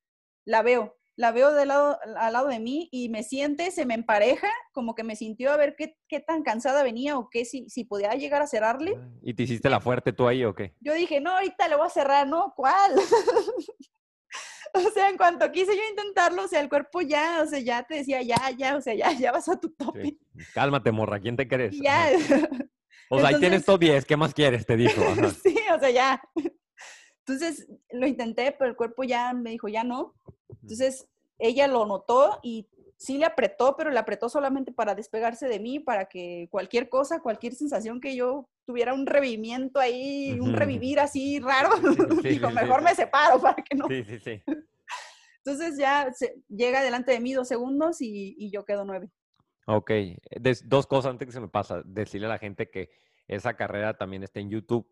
[0.46, 3.96] la veo, la veo de lado, al lado de mí y me siente, se me
[3.96, 7.68] empareja, como que me sintió a ver qué, qué tan cansada venía o qué, si,
[7.70, 9.00] si podía llegar a cerrarle.
[9.24, 10.76] ¿Y te hiciste la fuerte tú ahí o qué?
[10.80, 12.54] Yo dije, no, ahorita le voy a cerrar, ¿no?
[12.56, 12.94] ¿Cuál?
[14.74, 17.82] o sea, en cuanto quise yo intentarlo, o sea, el cuerpo ya, o sea, ya
[17.82, 20.04] te decía, ya, ya, o sea, ya, ya vas a tu tope.
[20.04, 20.20] Sí.
[20.54, 21.76] Cálmate, morra, ¿quién te crees?
[21.82, 22.12] Ya.
[23.10, 24.66] O sea, ahí tienes top 10, ¿qué más quieres?
[24.66, 25.02] Te dijo.
[25.44, 26.22] Sí, o sea, ya.
[27.28, 30.16] Entonces lo intenté, pero el cuerpo ya me dijo, ya no.
[30.62, 35.60] Entonces ella lo notó y sí le apretó, pero le apretó solamente para despegarse de
[35.60, 40.58] mí, para que cualquier cosa, cualquier sensación que yo tuviera un revivimiento ahí, un Ujú.
[40.58, 41.82] revivir así raro, sí,
[42.30, 42.86] dijo, sí, mejor sí.
[42.86, 43.88] me separo para que no.
[43.90, 44.42] Sí, sí, sí.
[45.46, 49.10] Entonces ya se- llega delante de mí dos segundos y, y yo quedo nueve.
[49.66, 49.92] Ok,
[50.40, 51.82] des- dos cosas antes que se me pasa.
[51.86, 52.90] Decirle a la gente que
[53.28, 54.88] esa carrera también está en YouTube.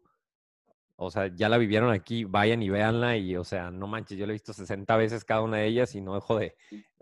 [0.97, 4.25] O sea, ya la vivieron aquí, vayan y véanla y, o sea, no manches, yo
[4.25, 6.55] la he visto 60 veces cada una de ellas y no dejo de,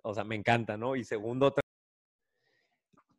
[0.03, 0.95] o sea, me encanta, ¿no?
[0.95, 1.61] Y segundo, otra-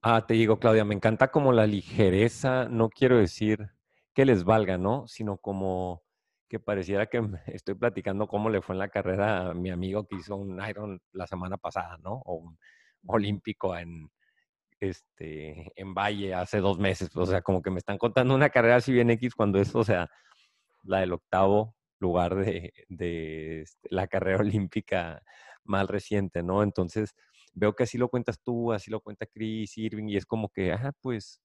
[0.03, 3.71] ah, te digo, Claudia, me encanta como la ligereza, no quiero decir
[4.15, 5.07] que les valga, ¿no?
[5.09, 6.03] Sino como
[6.49, 10.17] que pareciera que estoy platicando cómo le fue en la carrera a mi amigo que
[10.17, 12.15] hizo un Iron la semana pasada, ¿no?
[12.27, 12.59] O un
[13.07, 14.11] olímpico en,
[14.81, 17.15] este, en Valle hace dos meses.
[17.17, 19.85] O sea, como que me están contando una carrera así bien X cuando es, o
[19.85, 20.09] sea,
[20.85, 25.23] la del octavo lugar de, de este, la carrera olímpica
[25.64, 26.62] más reciente, ¿no?
[26.62, 27.14] Entonces,
[27.55, 30.77] veo que así lo cuentas tú, así lo cuenta Chris Irving, y es como que,
[31.01, 31.42] pues,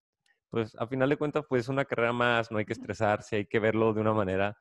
[0.50, 3.60] pues a final de cuentas, pues una carrera más, no hay que estresarse, hay que
[3.60, 4.58] verlo de una manera,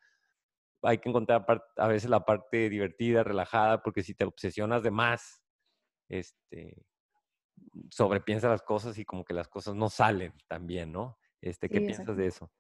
[0.82, 1.44] hay que encontrar
[1.76, 5.42] a veces la parte divertida, relajada, porque si te obsesionas de más,
[6.08, 6.86] este,
[7.90, 11.18] sobrepiensa las cosas y como que las cosas no salen tan bien, ¿no?
[11.40, 12.52] Este, ¿qué Sí, piensas de eso?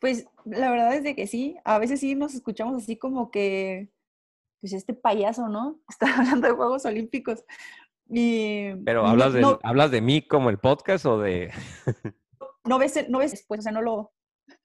[0.00, 3.90] Pues la verdad es de que sí, a veces sí nos escuchamos así como que,
[4.60, 5.78] pues este payaso, ¿no?
[5.88, 7.44] Está hablando de Juegos Olímpicos.
[8.08, 11.50] Y Pero no- hablas de, hablas de mí como el podcast o de...
[12.64, 14.12] no ves, no ves después, o sea, no lo...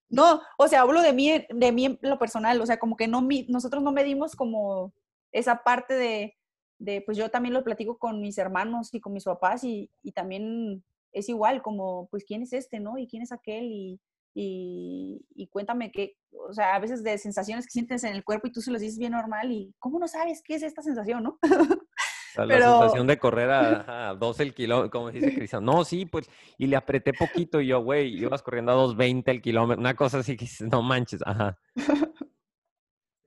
[0.10, 3.08] No, o sea, hablo de mí, de mí en lo personal, o sea, como que
[3.08, 4.94] no mi- nosotros no medimos como
[5.32, 6.38] esa parte de,
[6.80, 10.12] de, pues yo también lo platico con mis hermanos y con mis papás y, y
[10.12, 12.98] también es igual, como, pues, ¿quién es este, no?
[13.00, 13.66] ¿Y quién es aquel?
[13.66, 14.00] Y,
[14.38, 18.48] y, y cuéntame qué, o sea, a veces de sensaciones que sientes en el cuerpo
[18.48, 21.24] y tú se los dices bien normal y, ¿cómo no sabes qué es esta sensación,
[21.24, 21.40] no?
[21.42, 21.58] O sea,
[22.46, 25.64] La Pero- sensación de correr a, a 12 el kilómetro, como dice Cristian.
[25.64, 29.42] No, sí, pues, y le apreté poquito y yo, güey, ibas corriendo a 2.20 el
[29.42, 31.58] kilómetro, una cosa así que dices, no manches, ajá.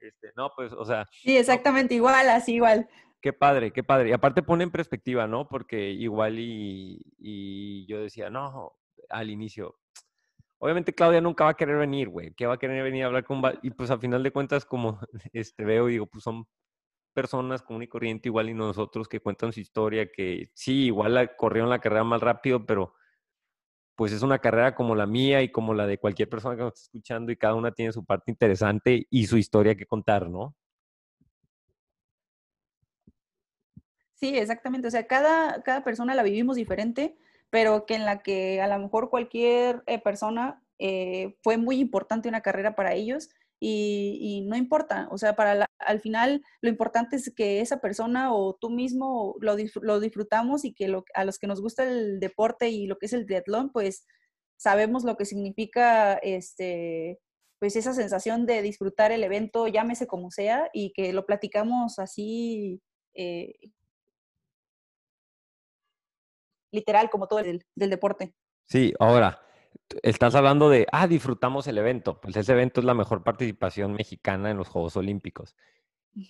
[0.01, 2.89] Este, no, pues, o sea, Sí, exactamente igual, así igual.
[3.21, 4.11] qué padre, qué padre.
[4.11, 5.49] Y aparte pone en perspectiva, ¿no?
[5.49, 8.77] Porque igual y, y yo decía, no,
[9.09, 9.77] al inicio,
[10.59, 13.25] obviamente Claudia nunca va a querer venir, güey, que va a querer venir a hablar
[13.25, 13.43] con...
[13.63, 15.01] Y pues a final de cuentas, como
[15.33, 16.47] este, veo y digo, pues son
[17.15, 21.37] personas común y corriente igual y nosotros que cuentan su historia, que sí, igual la,
[21.37, 22.95] corrieron la carrera más rápido, pero
[23.97, 26.75] pues es una carrera como la mía y como la de cualquier persona que nos
[26.75, 30.55] esté escuchando y cada una tiene su parte interesante y su historia que contar, ¿no?
[34.15, 34.89] Sí, exactamente.
[34.89, 37.17] O sea, cada, cada persona la vivimos diferente,
[37.51, 42.29] pero que en la que a lo mejor cualquier eh, persona eh, fue muy importante
[42.29, 43.31] una carrera para ellos
[43.61, 45.09] y, y no importa.
[45.11, 49.35] O sea, para la- al final lo importante es que esa persona o tú mismo
[49.41, 52.99] lo, lo disfrutamos y que lo- a los que nos gusta el deporte y lo
[52.99, 54.07] que es el triatlón, pues
[54.57, 57.19] sabemos lo que significa este
[57.61, 62.81] pues esa sensación de disfrutar el evento, llámese como sea, y que lo platicamos así
[63.15, 63.55] eh,
[66.71, 68.35] literal como todo el del deporte.
[68.67, 69.41] Sí, ahora,
[70.03, 72.21] estás hablando de, ah, disfrutamos el evento.
[72.21, 75.57] Pues ese evento es la mejor participación mexicana en los Juegos Olímpicos.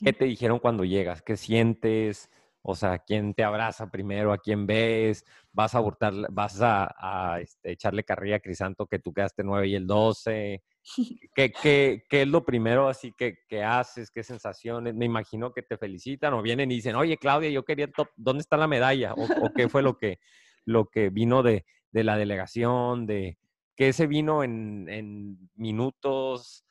[0.04, 1.22] ¿Qué te dijeron cuando llegas?
[1.22, 2.30] ¿Qué sientes?
[2.70, 4.30] O sea, ¿quién te abraza primero?
[4.30, 5.24] ¿A quién ves?
[5.52, 9.68] ¿Vas a abortar, vas a, a, este, echarle carrilla a Crisanto que tú quedaste 9
[9.68, 10.62] y el 12?
[11.34, 14.10] ¿Qué, qué, qué es lo primero así que, que, haces?
[14.10, 14.94] ¿Qué sensaciones?
[14.94, 18.42] Me imagino que te felicitan o vienen y dicen, oye, Claudia, yo quería top, ¿dónde
[18.42, 19.14] está la medalla?
[19.14, 20.18] O, o, qué fue lo que,
[20.66, 23.38] lo que vino de, de la delegación, de
[23.76, 26.66] qué se vino en, en minutos,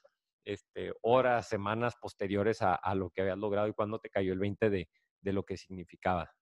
[0.46, 4.40] este, horas, semanas posteriores a, a, lo que habías logrado y cuándo te cayó el
[4.40, 4.90] 20 de,
[5.22, 6.34] de lo que significaba?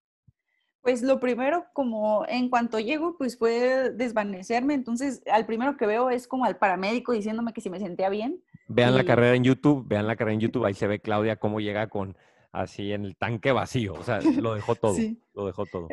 [0.81, 4.75] Pues lo primero, como en cuanto llego, pues fue desvanecerme.
[4.75, 8.43] Entonces, al primero que veo es como al paramédico diciéndome que si me sentía bien.
[8.67, 8.97] Vean y...
[8.97, 11.87] la carrera en YouTube, vean la carrera en YouTube, ahí se ve Claudia cómo llega
[11.87, 12.15] con
[12.51, 15.19] así en el tanque vacío, o sea, lo dejó todo, sí.
[15.33, 15.87] lo dejó todo.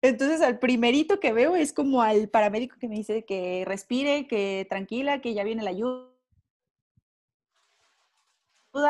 [0.00, 4.66] Entonces, al primerito que veo es como al paramédico que me dice que respire, que
[4.68, 6.07] tranquila, que ya viene la ayuda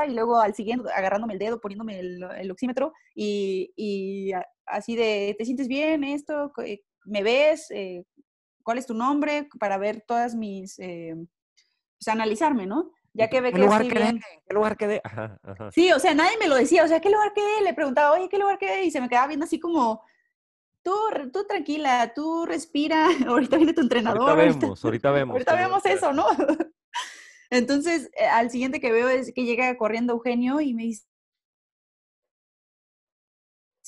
[0.07, 4.33] y luego al siguiente agarrándome el dedo, poniéndome el, el oxímetro y, y,
[4.67, 6.53] así de, ¿te sientes bien esto?
[7.05, 7.71] ¿Me ves?
[7.71, 8.05] Eh,
[8.63, 9.49] ¿Cuál es tu nombre?
[9.59, 11.15] Para ver todas mis, eh,
[11.99, 12.93] pues analizarme, ¿no?
[13.15, 14.21] Ya que ve ¿Qué que lugar estoy bien.
[14.47, 15.01] ¿Qué lugar quedé?
[15.03, 15.73] Ajá, ajá.
[15.73, 17.63] Sí, o sea, nadie me lo decía, o sea, ¿qué lugar quedé?
[17.63, 18.85] Le preguntaba, oye, ¿qué lugar quedé?
[18.85, 20.03] Y se me quedaba viendo así como,
[20.83, 20.95] tú,
[21.33, 24.31] tú tranquila, tú respira, ahorita viene tu entrenador.
[24.31, 25.35] Ahorita vemos, ahorita vemos.
[25.35, 26.27] Ahorita vemos eso, ¿no?
[27.51, 31.07] Entonces, eh, al siguiente que veo es que llega corriendo Eugenio y me dice,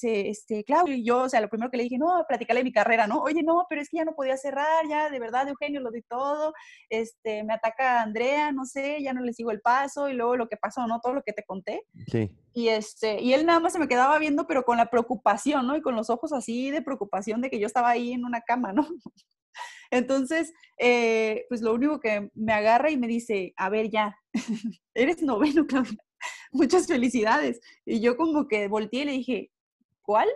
[0.02, 3.06] este, Claudio, y yo, o sea, lo primero que le dije, no, platicale mi carrera,
[3.06, 3.20] ¿no?
[3.22, 6.02] Oye, no, pero es que ya no podía cerrar, ya, de verdad, Eugenio, lo di
[6.02, 6.54] todo,
[6.88, 10.48] este, me ataca Andrea, no sé, ya no le sigo el paso, y luego lo
[10.48, 11.00] que pasó, ¿no?
[11.00, 11.82] Todo lo que te conté.
[12.06, 12.30] Sí.
[12.52, 15.76] Y este, y él nada más se me quedaba viendo, pero con la preocupación, ¿no?
[15.76, 18.72] Y con los ojos así de preocupación de que yo estaba ahí en una cama,
[18.72, 18.86] ¿no?
[19.90, 24.16] Entonces, eh, pues lo único que me agarra y me dice, a ver, ya,
[24.94, 25.98] eres noveno, Claudia.
[26.52, 27.60] Muchas felicidades.
[27.84, 29.50] Y yo como que volteé y le dije,
[30.02, 30.28] ¿cuál?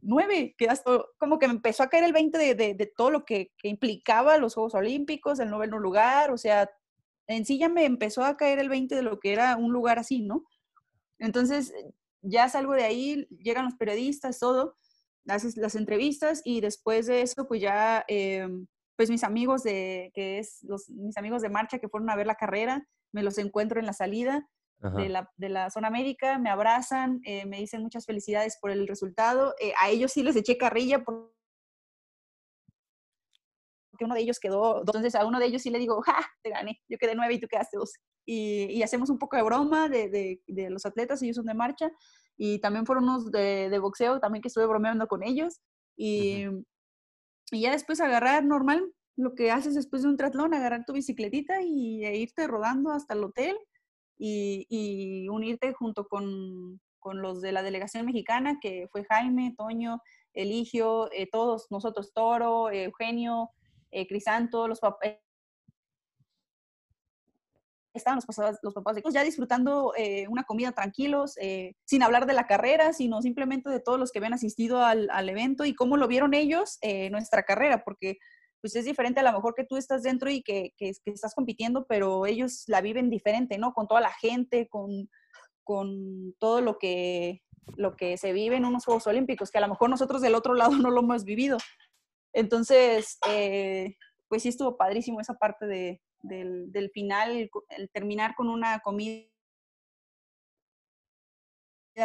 [0.00, 0.68] Nueve, que
[1.18, 3.68] como que me empezó a caer el 20 de, de, de todo lo que, que,
[3.68, 6.70] implicaba los Juegos Olímpicos, el noveno lugar, o sea,
[7.26, 9.98] en sí ya me empezó a caer el 20 de lo que era un lugar
[9.98, 10.44] así, ¿no?
[11.18, 11.74] Entonces,
[12.22, 14.76] ya salgo de ahí, llegan los periodistas, todo,
[15.28, 18.48] haces las entrevistas y después de eso, pues ya, eh,
[18.96, 22.26] pues mis amigos de, que es, los, mis amigos de marcha que fueron a ver
[22.26, 26.50] la carrera, me los encuentro en la salida de la, de la, zona médica, me
[26.50, 29.54] abrazan, eh, me dicen muchas felicidades por el resultado.
[29.58, 31.32] Eh, a ellos sí les eché carrilla porque
[34.00, 36.18] uno de ellos quedó, entonces a uno de ellos sí le digo, ¡ja!
[36.42, 37.94] Te gané, yo quedé nueve y tú quedaste dos.
[38.26, 41.54] Y, y hacemos un poco de broma de, de, de, los atletas, ellos son de
[41.54, 41.90] marcha,
[42.36, 45.60] y también fueron unos de, de boxeo, también que estuve bromeando con ellos.
[45.96, 46.64] Y, uh -huh.
[47.52, 51.62] y ya después agarrar normal, lo que haces después de un triatlón, agarrar tu bicicletita
[51.62, 53.56] y e irte rodando hasta el hotel
[54.18, 60.02] y, y unirte junto con, con, los de la delegación mexicana, que fue Jaime, Toño,
[60.34, 63.50] Eligio, eh, todos nosotros, Toro, eh, Eugenio,
[63.90, 65.16] eh, Crisanto, los papás.
[67.96, 72.34] Estaban los papás, los papás ya disfrutando eh, una comida tranquilos, eh, sin hablar de
[72.34, 75.96] la carrera, sino simplemente de todos los que habían asistido al, al evento y cómo
[75.96, 78.18] lo vieron ellos eh, nuestra carrera, porque
[78.60, 81.34] pues es diferente a lo mejor que tú estás dentro y que, que, que, estás
[81.34, 83.72] compitiendo, pero ellos la viven diferente, ¿no?
[83.72, 85.08] Con toda la gente, con,
[85.64, 87.42] con todo lo que,
[87.76, 90.54] lo que se vive en unos Juegos Olímpicos, que a lo mejor nosotros del otro
[90.54, 91.56] lado no lo hemos vivido.
[92.34, 93.96] Entonces, eh,
[94.28, 99.26] pues sí estuvo padrísimo esa parte de, del, del, final, el, terminar con una comida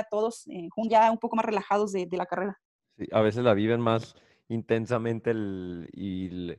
[0.09, 2.59] todos eh, ya un poco más relajados de, de la carrera.
[2.97, 4.15] Sí, a veces la viven más
[4.47, 6.53] intensamente el, y,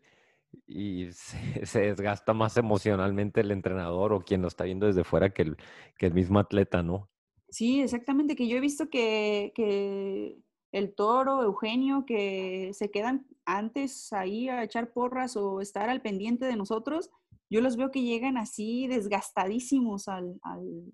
[0.66, 5.31] y se, se, desgasta más emocionalmente el entrenador o quien lo está viendo desde fuera
[5.31, 5.57] que el,
[5.96, 7.09] que el mismo atleta, ¿no?
[7.48, 10.38] Sí, exactamente, que yo he visto que, que
[10.72, 16.46] el toro, Eugenio, que se quedan antes ahí a echar porras o estar al pendiente
[16.46, 17.11] de nosotros,
[17.50, 20.92] yo los veo que llegan así desgastadísimos al, al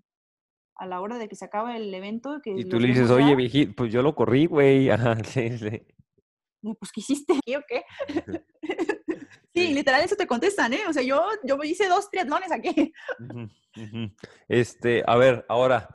[0.81, 2.41] a la hora de que se acaba el evento.
[2.43, 4.89] Que y tú le dices, oye, viejito, pues yo lo corrí, güey.
[5.25, 5.83] sí, sí
[6.79, 7.85] pues, ¿qué hiciste aquí o qué?
[9.55, 10.83] sí, literal, eso te contestan, ¿eh?
[10.89, 12.93] O sea, yo, yo hice dos triatlones aquí.
[14.49, 15.89] Este, a ver, ahora,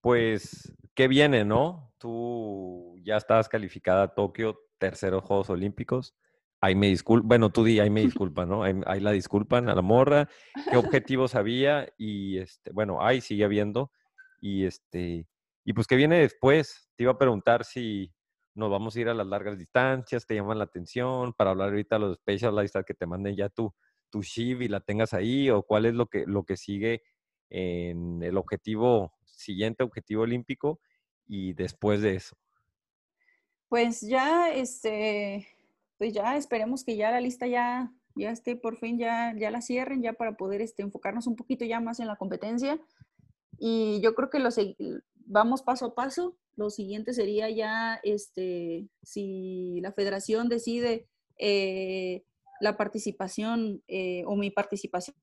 [0.00, 1.92] pues, ¿qué viene, no?
[1.98, 6.14] Tú ya estás calificada a Tokio, terceros Juegos Olímpicos.
[6.60, 8.00] Ahí me disculpa, bueno, tú di, ahí me
[8.30, 8.62] disculpa, ¿no?
[8.62, 10.28] Ahí, ahí, la disculpan a la morra.
[10.70, 11.88] ¿Qué objetivos había?
[11.98, 13.90] Y, este, bueno, ahí sigue habiendo.
[14.40, 15.28] Y, este,
[15.64, 16.88] y pues, ¿qué viene después?
[16.96, 18.12] Te iba a preguntar si
[18.54, 21.98] nos vamos a ir a las largas distancias, te llaman la atención, para hablar ahorita
[21.98, 23.74] los specialized que te manden ya tu,
[24.10, 27.02] tu shiv y la tengas ahí, o cuál es lo que, lo que sigue
[27.50, 30.80] en el objetivo, siguiente objetivo olímpico
[31.26, 32.36] y después de eso?
[33.68, 35.48] Pues ya, este,
[35.98, 39.62] pues ya esperemos que ya la lista ya, ya esté por fin, ya, ya la
[39.62, 42.78] cierren, ya para poder este, enfocarnos un poquito ya más en la competencia.
[43.58, 46.36] Y yo creo que lo segui- vamos paso a paso.
[46.56, 51.08] Lo siguiente sería ya, este, si la federación decide
[51.38, 52.22] eh,
[52.60, 55.16] la participación eh, o mi participación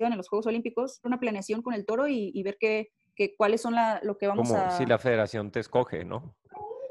[0.00, 3.74] en los Juegos Olímpicos, una planeación con el toro y ver qué, qué- cuáles son
[3.74, 4.70] la, lo que vamos Como a...
[4.70, 6.34] si la federación te escoge, ¿no?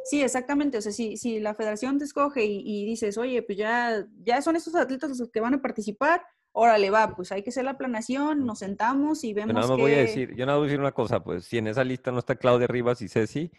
[0.04, 0.78] Sí, exactamente.
[0.78, 4.42] O sea, si, si la federación te escoge y, y dices, oye, pues ya, ya
[4.42, 6.22] son estos atletas los que van a participar,
[6.52, 9.76] órale, va, pues hay que hacer la planeación, nos sentamos y Yo vemos nada más
[9.78, 9.82] qué...
[9.82, 11.84] voy a decir, yo nada más voy a decir una cosa, pues si en esa
[11.84, 13.52] lista no está Claudia Rivas y Ceci,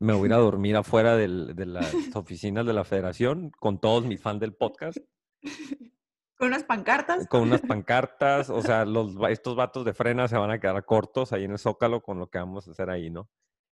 [0.00, 3.78] me voy a ir a dormir afuera del- de las oficinas de la federación con
[3.80, 4.98] todos mis fans del podcast,
[6.36, 7.26] Con unas pancartas.
[7.28, 11.32] con unas pancartas, o sea, los, estos vatos de frena se van a quedar cortos
[11.32, 13.30] ahí en el Zócalo con lo que vamos a hacer ahí, ¿no?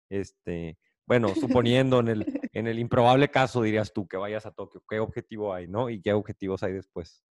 [0.09, 4.83] Este, bueno, suponiendo en el, en el improbable caso, dirías tú, que vayas a Tokio,
[4.87, 5.89] ¿qué objetivo hay, no?
[5.89, 7.23] ¿Y qué objetivos hay después?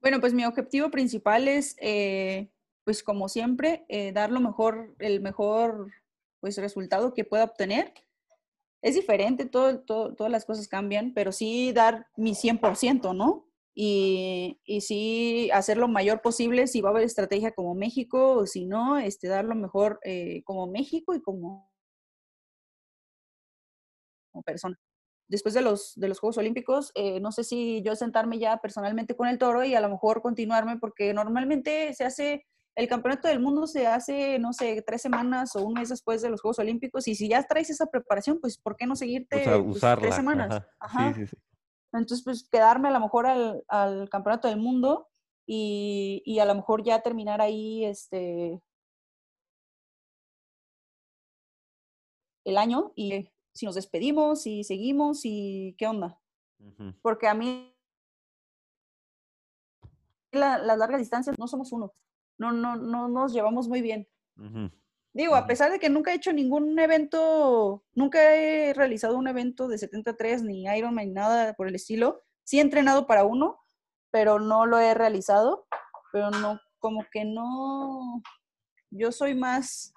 [0.00, 2.50] Bueno, pues mi objetivo principal es, eh,
[2.84, 5.92] pues como siempre, eh, dar lo mejor, el mejor
[6.40, 7.92] pues, resultado que pueda obtener.
[8.80, 13.46] Es diferente, todo, todo- todas las cosas cambian, pero sí dar mi 100%, ¿no?
[13.74, 18.46] Y, y sí hacer lo mayor posible, si va a haber estrategia como México o
[18.46, 21.72] si no, este, dar lo mejor eh, como México y como,
[24.32, 24.78] como persona
[25.30, 29.14] después de los, de los Juegos Olímpicos, eh, no sé si yo sentarme ya personalmente
[29.14, 32.44] con el toro y a lo mejor continuarme, porque normalmente se hace,
[32.74, 36.30] el campeonato del mundo se hace, no sé, tres semanas o un mes después de
[36.30, 39.44] los Juegos Olímpicos, y si ya traes esa preparación, pues ¿por qué no seguirte O
[39.44, 40.48] sea, pues, tres semanas?
[40.50, 41.14] ajá, Ajá.
[41.14, 41.36] Sí, sí, sí.
[41.92, 45.08] Entonces, pues quedarme a lo mejor al, al campeonato del mundo
[45.46, 48.60] y, y a lo mejor ya terminar ahí este
[52.44, 56.18] el año y si nos despedimos, si seguimos y qué onda
[57.02, 57.74] porque a mí
[60.32, 61.92] la- las largas distancias no somos uno,
[62.38, 64.08] no, no, no nos llevamos muy bien.
[64.36, 64.70] Ujú.
[65.12, 69.66] Digo, a pesar de que nunca he hecho ningún evento, nunca he realizado un evento
[69.66, 73.58] de 73 ni Ironman ni nada por el estilo, sí he entrenado para uno,
[74.12, 75.66] pero no lo he realizado,
[76.12, 78.22] pero no, como que no,
[78.90, 79.92] yo soy más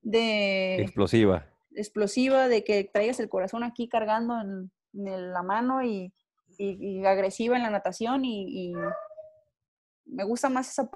[0.00, 1.46] de Explosiva.
[1.74, 6.14] explosiva, de que traigas el corazón aquí cargando en, en la mano y,
[6.56, 8.74] y- y agresiva en la natación y, y
[10.06, 10.90] me gusta más esa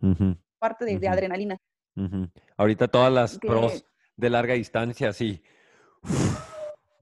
[0.00, 1.56] Ujú, parte de, adrenalina.
[2.56, 3.84] Ahorita todas las Que- pros
[4.16, 5.42] de larga distancia, así.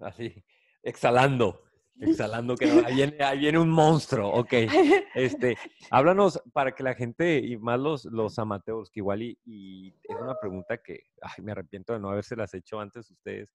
[0.00, 0.44] Así,
[0.82, 1.62] exhalando.
[1.98, 4.30] Exhalando, que no, ahí viene, ahí viene un monstruo.
[4.30, 4.52] Ok.
[5.16, 5.56] Este,
[5.90, 10.14] háblanos para que la gente y más los, los amateurs, que igual y, y es
[10.20, 13.48] una pregunta que ay, me arrepiento de no habérselas hecho antes ustedes.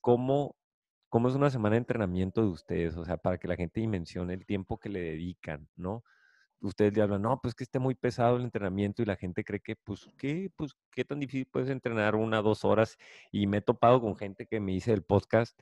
[0.00, 0.56] ¿Cómo,
[1.10, 2.96] ¿Cómo es una semana de entrenamiento de ustedes?
[2.96, 6.04] O sea, para que la gente dimensione el tiempo que le dedican, ¿no?
[6.66, 9.60] Ustedes le hablan, no, pues que esté muy pesado el entrenamiento y la gente cree
[9.60, 10.50] que, pues, ¿qué?
[10.56, 12.96] Pues, ¿qué tan difícil puedes entrenar una, dos horas?
[13.30, 15.58] Y me he topado con gente que me dice el podcast,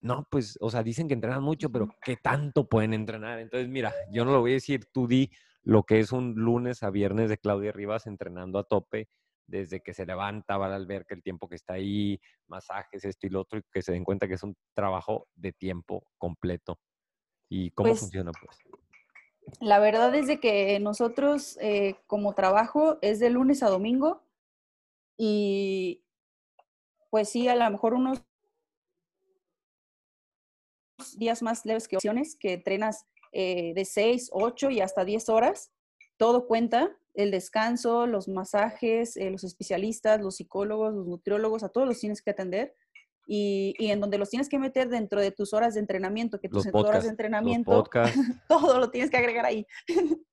[0.00, 3.38] no, pues, o sea, dicen que entrenan mucho, pero ¿qué tanto pueden entrenar?
[3.38, 5.30] Entonces, mira, yo no lo voy a decir, tú di
[5.62, 9.08] lo que es un lunes a viernes de Claudia Rivas entrenando a tope,
[9.46, 13.26] desde que se levanta, va a la alberca, el tiempo que está ahí, masajes, esto
[13.26, 16.80] y lo otro, y que se den cuenta que es un trabajo de tiempo completo.
[17.48, 18.58] ¿Y cómo Pues, funciona, pues?
[19.60, 24.22] La verdad es de que nosotros eh, como trabajo es de lunes a domingo
[25.16, 26.02] y
[27.10, 28.22] pues sí, a lo mejor unos
[31.16, 35.70] días más leves que opciones, que entrenas eh, de 6, 8 y hasta 10 horas.
[36.16, 41.86] Todo cuenta, el descanso, los masajes, eh, los especialistas, los psicólogos, los nutriólogos, a todos
[41.86, 42.74] los tienes que atender.
[43.26, 46.48] Y, y en donde los tienes que meter dentro de tus horas de entrenamiento, que
[46.48, 47.84] tus horas de entrenamiento
[48.48, 49.66] todo lo tienes que agregar ahí.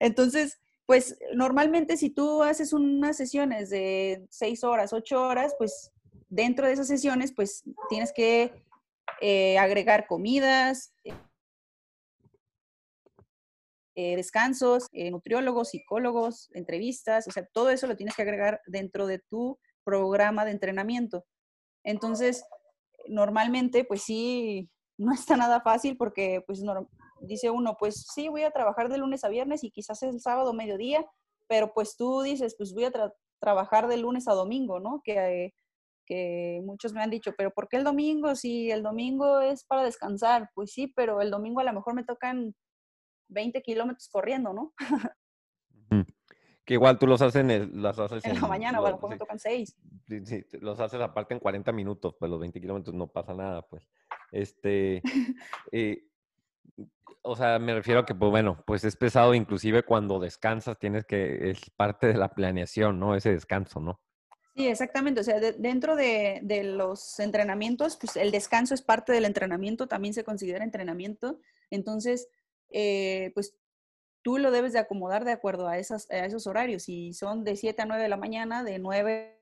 [0.00, 5.92] Entonces, pues normalmente si tú haces unas sesiones de seis horas, ocho horas, pues
[6.28, 8.52] dentro de esas sesiones, pues tienes que
[9.20, 10.94] eh, agregar comidas,
[13.96, 19.06] eh, descansos, eh, nutriólogos, psicólogos, entrevistas, o sea, todo eso lo tienes que agregar dentro
[19.06, 21.26] de tu programa de entrenamiento.
[21.88, 22.44] Entonces,
[23.08, 26.62] normalmente, pues sí, no está nada fácil porque, pues,
[27.20, 30.52] dice uno, pues sí, voy a trabajar de lunes a viernes y quizás el sábado
[30.52, 31.04] mediodía,
[31.48, 35.00] pero pues tú dices, pues voy a tra- trabajar de lunes a domingo, ¿no?
[35.04, 35.54] Que,
[36.06, 38.34] que muchos me han dicho, pero ¿por qué el domingo?
[38.36, 42.04] Si el domingo es para descansar, pues sí, pero el domingo a lo mejor me
[42.04, 42.54] tocan
[43.28, 44.74] 20 kilómetros corriendo, ¿no?
[46.68, 48.96] Que igual tú los haces en, el- las haces En la mañana, o a lo
[48.96, 49.74] mejor me tocan 6.
[50.26, 53.88] sí, los haces aparte en 40 minutos, pues los 20 kilómetros no pasa nada, pues.
[54.32, 55.00] Este,
[55.72, 56.04] eh,
[57.22, 61.06] o sea, me refiero a que, pues bueno, pues es pesado, inclusive cuando descansas, tienes
[61.06, 63.14] que, es parte de la planeación, ¿no?
[63.14, 63.98] Ese descanso, ¿no?
[64.54, 65.22] Sí, exactamente.
[65.22, 69.86] O sea, de- dentro de, de los entrenamientos, pues el descanso es parte del entrenamiento,
[69.86, 71.40] también se considera entrenamiento.
[71.70, 72.28] Entonces,
[72.70, 73.54] eh, pues
[74.28, 76.82] tú lo debes de acomodar de acuerdo a, esas, a esos horarios.
[76.82, 79.40] Si son de 7 a 9 de la mañana, de 9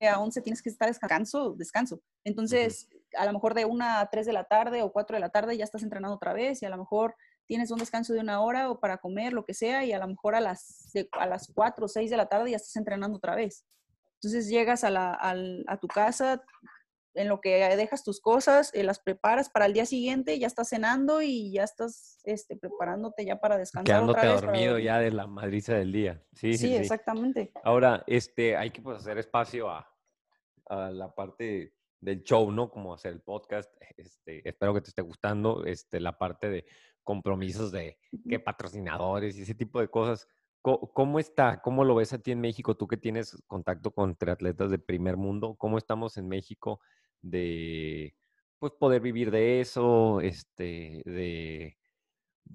[0.00, 2.00] a 11 tienes que estar descanso, descanso.
[2.24, 5.28] Entonces, a lo mejor de 1 a 3 de la tarde o 4 de la
[5.28, 7.14] tarde ya estás entrenando otra vez y a lo mejor
[7.46, 10.08] tienes un descanso de una hora o para comer, lo que sea, y a lo
[10.08, 13.18] mejor a las, de- a las 4 o 6 de la tarde ya estás entrenando
[13.18, 13.66] otra vez.
[14.14, 15.18] Entonces llegas a, la,
[15.66, 16.42] a tu casa,
[17.14, 20.68] en lo que dejas tus cosas, eh, las preparas para el día siguiente, ya estás
[20.70, 24.40] cenando y ya estás este, preparándote ya para descansar Quedándote otra vez.
[24.40, 26.22] para dormido ya de la madriza del día.
[26.32, 26.74] Sí, Sí, sí, sí.
[26.76, 27.52] exactamente.
[27.64, 29.86] Ahora, este, hay que pues, hacer espacio a,
[30.66, 32.70] a la parte del show, ¿no?
[32.70, 33.70] Como hacer el podcast.
[33.96, 35.64] Este, espero que te esté gustando.
[35.66, 36.64] Este, la parte de
[37.04, 37.98] compromisos de
[38.28, 40.26] que patrocinadores y ese tipo de cosas.
[40.62, 41.60] Co- ¿Cómo está?
[41.60, 42.76] ¿Cómo lo ves a ti en México?
[42.76, 46.80] Tú que tienes contacto con triatletas de primer mundo, ¿cómo estamos en México
[47.22, 48.14] de
[48.58, 50.20] pues poder vivir de eso?
[50.20, 51.76] Este, de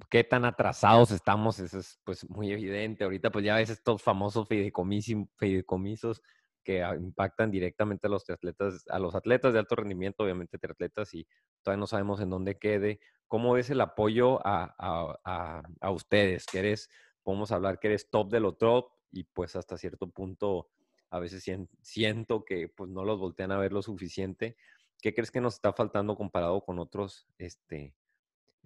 [0.10, 3.04] qué tan atrasados estamos, eso es pues muy evidente.
[3.04, 6.22] Ahorita pues ya ves estos famosos fideicomisos
[6.64, 11.14] que ah, impactan directamente a los atletas, a los atletas de alto rendimiento, obviamente triatletas,
[11.14, 11.26] y
[11.64, 13.00] todavía no sabemos en dónde quede.
[13.28, 16.46] ¿Cómo es el apoyo a, a- a- a ustedes?
[16.46, 16.90] Que eres,
[17.24, 20.70] podemos hablar que eres top de lo top y pues hasta cierto punto
[21.10, 24.58] a veces sien- siento que pues no los voltean a ver lo suficiente.
[25.02, 27.94] ¿Qué crees que nos está faltando comparado con otros, este,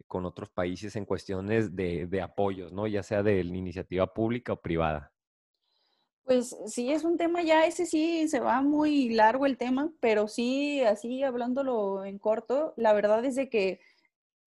[0.08, 2.88] con otros países en cuestiones de, de apoyos, ¿no?
[2.88, 5.14] Ya sea de iniciativa pública o privada.
[6.24, 10.28] Pues sí, es un tema ya, ese sí se va muy largo el tema, pero
[10.28, 13.80] sí, así hablándolo en corto, la verdad es de que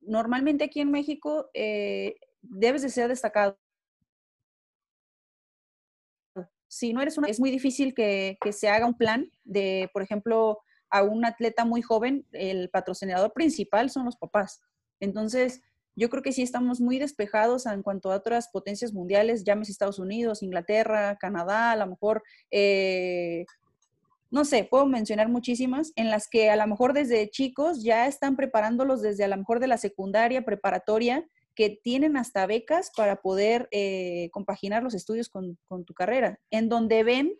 [0.01, 3.59] normalmente aquí en México eh, debes de ser destacado.
[6.75, 10.03] Si no eres una, es muy difícil que, que se haga un plan de, por
[10.03, 10.59] ejemplo,
[10.91, 14.61] a un atleta muy joven, el patrocinador principal son los papás.
[14.99, 15.63] Entonces,
[15.95, 20.01] yo creo que sí estamos muy despejados en cuanto a otras potencias mundiales, llámese Estados
[20.01, 23.45] Unidos, Inglaterra, Canadá, a lo mejor, eh,
[24.33, 28.35] no sé, puedo mencionar muchísimas, en las que a lo mejor desde chicos ya están
[28.35, 31.25] preparándolos desde a lo mejor de la secundaria, preparatoria,
[31.55, 37.05] que tienen hasta becas para poder eh, compaginar los estudios con, tu carrera, en donde
[37.05, 37.39] ven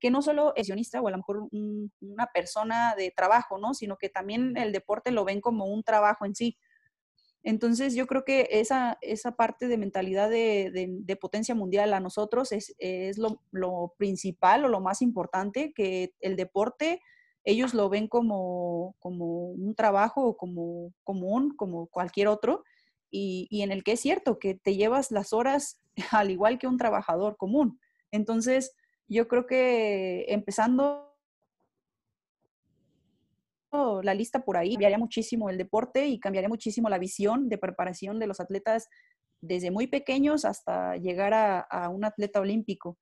[0.00, 3.74] que no solo es guionista o a lo mejor un- una persona de trabajo, ¿no?
[3.74, 6.58] Sino que también el deporte lo ven como un trabajo en sí.
[7.42, 12.74] Entonces yo creo que esa, esa parte de mentalidad de, potencia mundial a nosotros es,
[12.78, 17.00] es lo principal o lo más importante, que el deporte
[17.44, 22.64] ellos lo ven como, como un trabajo o como común, como cualquier otro,
[23.10, 25.80] y, y en el que es cierto que te llevas las horas
[26.12, 27.80] al igual que un trabajador común.
[28.10, 28.74] Entonces,
[29.08, 31.10] yo creo que empezando
[34.02, 38.18] la lista por ahí, cambiaría muchísimo el deporte y cambiaría muchísimo la visión de preparación
[38.18, 38.88] de los atletas
[39.40, 42.98] desde muy pequeños hasta llegar a, a un atleta olímpico.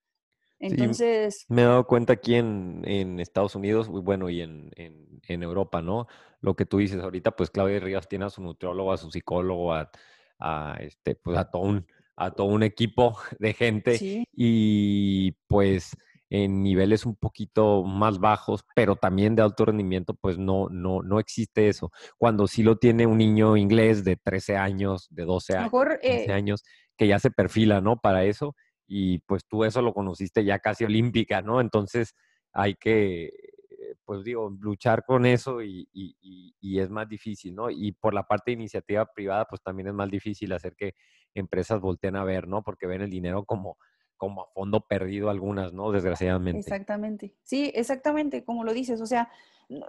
[0.61, 5.43] Entonces, Me he dado cuenta aquí en, en Estados Unidos, bueno, y en, en, en
[5.43, 6.07] Europa, ¿no?
[6.41, 9.73] Lo que tú dices ahorita, pues Claudia Rivas tiene a su nutriólogo, a su psicólogo,
[9.73, 9.91] a,
[10.39, 11.87] a, este, pues a todo un,
[12.17, 15.97] a todo un equipo de gente sí, y pues
[16.31, 21.21] en niveles un poquito más bajos, pero también de alto rendimiento, pues no, no, no
[21.21, 21.91] existe eso.
[22.19, 25.73] Cuando sí lo tiene un niño inglés de 13 años, de 12 a lo años,
[25.73, 26.65] mejor 15 eh, años,
[26.97, 27.99] que ya se perfila, ¿no?
[28.01, 28.55] Para eso,
[28.89, 31.61] y pues tú eso lo conociste ya casi olímpica, ¿no?
[31.61, 32.15] Entonces
[32.53, 37.55] hay que, eh, pues digo, luchar con eso y, y- y- y es más difícil,
[37.55, 37.71] ¿no?
[37.71, 40.95] Y por la parte de iniciativa privada, pues también es más difícil hacer que
[41.35, 42.63] empresas volteen a ver, ¿no?
[42.63, 43.77] Porque ven el dinero como,
[44.17, 45.93] como a fondo perdido algunas, ¿no?
[45.93, 46.59] Desgraciadamente.
[46.61, 47.37] Exactamente.
[47.45, 49.01] Sí, exactamente, como lo dices.
[49.03, 49.31] O sea,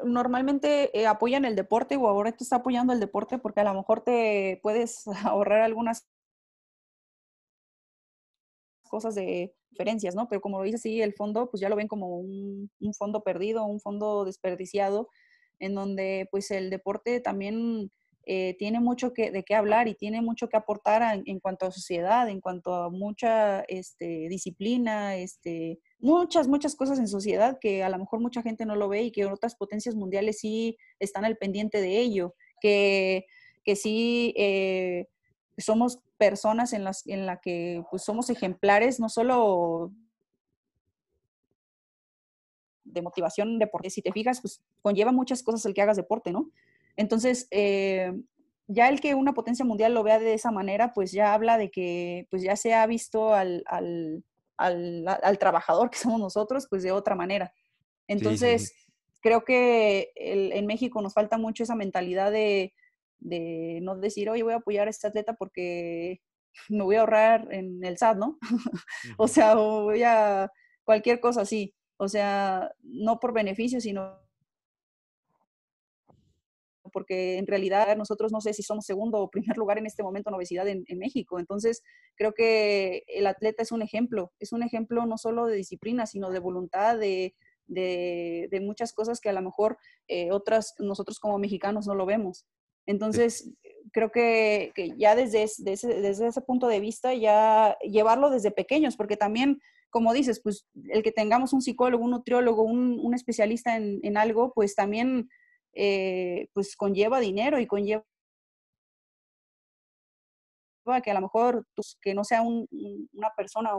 [0.04, 3.74] normalmente eh, apoyan el deporte o ahora te está apoyando el deporte porque a lo
[3.74, 6.08] mejor te puedes ahorrar algunas
[8.90, 10.28] cosas de diferencias, ¿no?
[10.28, 13.24] Pero como lo dices, sí, el fondo, pues ya lo ven como un, un fondo
[13.24, 15.08] perdido, un fondo desperdiciado,
[15.60, 17.92] en donde pues el deporte también
[18.26, 21.66] eh, tiene mucho que, de qué hablar y tiene mucho que aportar a- en cuanto
[21.66, 27.84] a sociedad, en cuanto a mucha este, disciplina, este, muchas, muchas cosas en sociedad que
[27.84, 31.26] a lo mejor mucha gente no lo ve y que otras potencias mundiales sí están
[31.26, 33.26] al pendiente de ello, que,
[33.64, 35.08] que sí eh,
[35.58, 39.92] somos personas en las en la que pues, somos ejemplares, no solo
[42.84, 43.90] de motivación deporte.
[43.90, 46.50] Si te fijas, pues conlleva muchas cosas el que hagas deporte, ¿no?
[46.96, 48.14] Entonces, eh,
[48.68, 51.72] ya el que una potencia mundial lo vea de esa manera, pues ya habla de
[51.72, 54.24] que pues ya se ha visto al, al,
[54.58, 57.54] al, al trabajador que somos nosotros, pues de otra manera.
[58.08, 58.74] Entonces,
[59.22, 62.74] creo que el- en México nos falta mucho esa mentalidad de,
[63.20, 66.22] de no decir, oye, voy a apoyar a este atleta porque
[66.70, 68.38] me voy a ahorrar en el SAT, ¿no?
[69.18, 70.50] o sea, o voy a
[70.84, 71.74] cualquier cosa así.
[71.98, 74.20] O sea, no por beneficio, sino
[76.92, 80.30] porque en realidad nosotros no sé si somos segundo o primer lugar en este momento
[80.30, 81.40] en obesidad en, en México.
[81.40, 81.84] Entonces,
[82.16, 86.32] creo que el atleta es un ejemplo, es un ejemplo no solo de disciplina, sino
[86.32, 87.36] de voluntad, de,
[87.68, 92.06] de, de muchas cosas que a lo mejor eh, otras, nosotros como mexicanos no lo
[92.06, 92.46] vemos.
[92.90, 93.48] Entonces,
[93.92, 99.16] creo que, ya desde, es- de ese, punto de vista, ya llevarlo desde pequeños, porque
[99.16, 99.62] también,
[99.92, 104.74] como dices, pues el que tengamos un psicólogo, un nutriólogo, un, especialista en, algo, pues
[104.74, 105.30] también
[105.74, 108.04] eh, pues conlleva dinero y conlleva
[111.04, 113.70] que a lo mejor pues, que no sea un- un- una persona,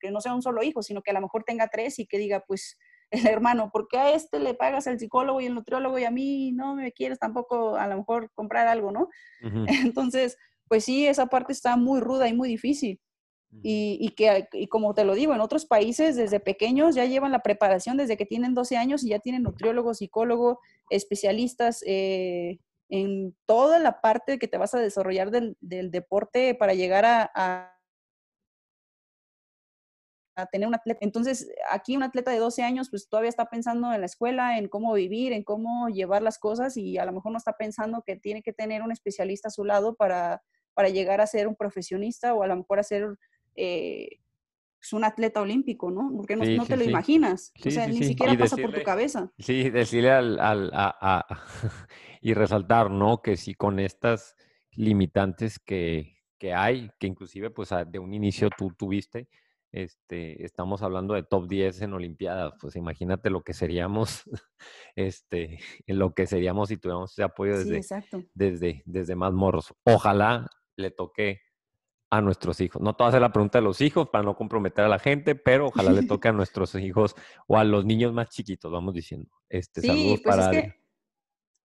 [0.00, 2.18] que no sea un solo hijo, sino que a lo mejor tenga tres y que
[2.18, 2.78] diga, pues,
[3.10, 6.10] el hermano, ¿por qué a este le pagas el psicólogo y el nutriólogo y a
[6.10, 9.08] mí no me quieres tampoco a lo mejor comprar algo, ¿no?
[9.94, 10.36] Entonces,
[10.68, 13.00] pues sí, esa parte está muy ruda y muy difícil.
[13.62, 17.32] Y, y que, y como te lo digo, en otros países desde pequeños ya llevan
[17.32, 22.58] la preparación desde que tienen 12 años y ya tienen nutriólogo, psicólogo, especialistas eh,
[22.90, 27.30] en toda la parte que te vas a desarrollar del, del deporte para llegar a,
[27.34, 27.77] a-
[30.38, 31.00] a tener un atleta.
[31.02, 34.68] Entonces, aquí un atleta de 12 años, pues todavía está pensando en la escuela, en
[34.68, 38.16] cómo vivir, en cómo llevar las cosas y a lo mejor no está pensando que
[38.16, 40.42] tiene que tener un especialista a su lado para,
[40.74, 43.06] para llegar a ser un profesionista o a lo mejor a ser
[43.56, 44.20] eh,
[44.78, 46.12] pues, un atleta olímpico, ¿no?
[46.16, 46.90] Porque no, Sí, no sí, te lo sí.
[46.90, 47.52] imaginas.
[47.66, 49.32] O sea, ni siquiera Y pasa por tu cabeza.
[49.38, 51.26] Sí, decirle al, al- a- a-
[52.20, 53.20] y resaltar, ¿no?
[53.22, 54.36] Que si con estas
[54.72, 59.28] limitantes que, que hay, que inclusive pues de un inicio tú tuviste,
[59.72, 64.22] este, estamos hablando de top 10 en Olimpiadas, pues imagínate lo que seríamos,
[64.96, 67.80] este, lo que seríamos si tuviéramos ese apoyo desde,
[68.34, 69.74] desde, desde más morros.
[69.84, 70.46] Ojalá
[70.76, 71.40] le toque
[72.10, 72.80] a nuestros hijos.
[72.80, 74.98] No te voy a hacer la pregunta de los hijos para no comprometer a la
[74.98, 77.14] gente, pero ojalá le toque a nuestros hijos
[77.46, 79.30] o a los niños más chiquitos, vamos diciendo.
[79.48, 80.62] Este, Sí, saludos pues para es Adri.
[80.62, 80.77] que,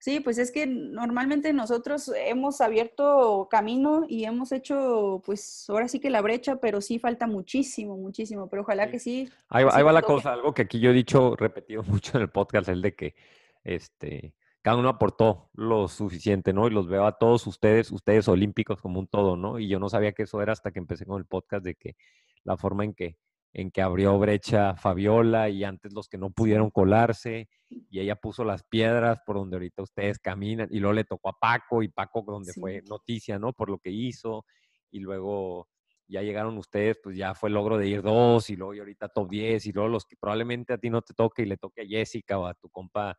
[0.03, 6.01] sí, pues es que normalmente nosotros hemos abierto camino y hemos hecho, pues ahora sí
[6.01, 8.91] que la brecha, pero sí falta muchísimo, muchísimo, pero ojalá Sí.
[8.91, 9.29] que sí.
[9.47, 10.13] Ahí, va- sí la toque.
[10.13, 13.15] cosa, algo que aquí yo he dicho, repetido mucho en el podcast, el de que
[13.63, 16.67] este, cada uno aportó lo suficiente, ¿no?
[16.67, 19.57] Y los veo a todos ustedes, ustedes olímpicos como un todo, ¿no?
[19.57, 21.95] Y yo no sabía que eso era hasta que empecé con el podcast, de que
[22.43, 23.15] la forma en que,
[23.53, 28.43] en que abrió brecha Fabiola y antes los que no pudieron colarse, y ella puso
[28.43, 32.23] las piedras por donde ahorita ustedes caminan, y luego le tocó a Paco, y Paco
[32.25, 32.59] donde Sí.
[32.61, 33.53] fue noticia, ¿no?
[33.53, 34.45] Por lo que hizo,
[34.91, 35.69] y luego
[36.07, 39.09] ya llegaron ustedes, pues ya fue el logro de ir dos, y luego y ahorita
[39.09, 41.81] top 10, y luego los que probablemente a ti no te toque y le toque
[41.83, 43.15] a Jessica o a tu compa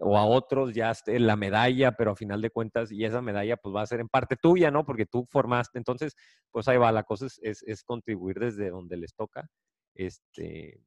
[0.00, 3.56] o a otros ya esté la medalla, pero a final de cuentas, y esa medalla
[3.56, 4.84] pues va a ser en parte tuya, ¿no?
[4.84, 6.14] Porque tú formaste, entonces,
[6.52, 9.48] pues ahí va, la cosa es, es, es contribuir desde donde les toca,
[9.98, 10.82] este,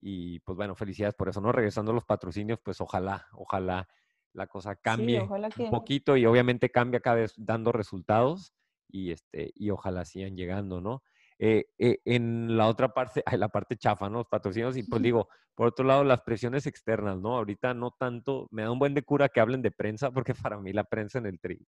[0.00, 1.52] y pues bueno, felicidades por eso, ¿no?
[1.52, 3.88] Regresando a los patrocinios, pues ojalá, ojalá
[4.32, 8.54] la cosa cambie ojalá que- un poquito y obviamente cambia cada vez dando resultados
[8.88, 11.02] y este y ojalá sigan llegando, ¿no?
[11.40, 14.18] Eh, eh, en la otra parte, la parte chafa, ¿no?
[14.18, 17.36] Los patrocinios y pues digo, por otro lado, las presiones externas, ¿no?
[17.36, 20.58] Ahorita no tanto, me da un buen de cura que hablen de prensa porque para
[20.60, 21.66] mí la prensa en el tri,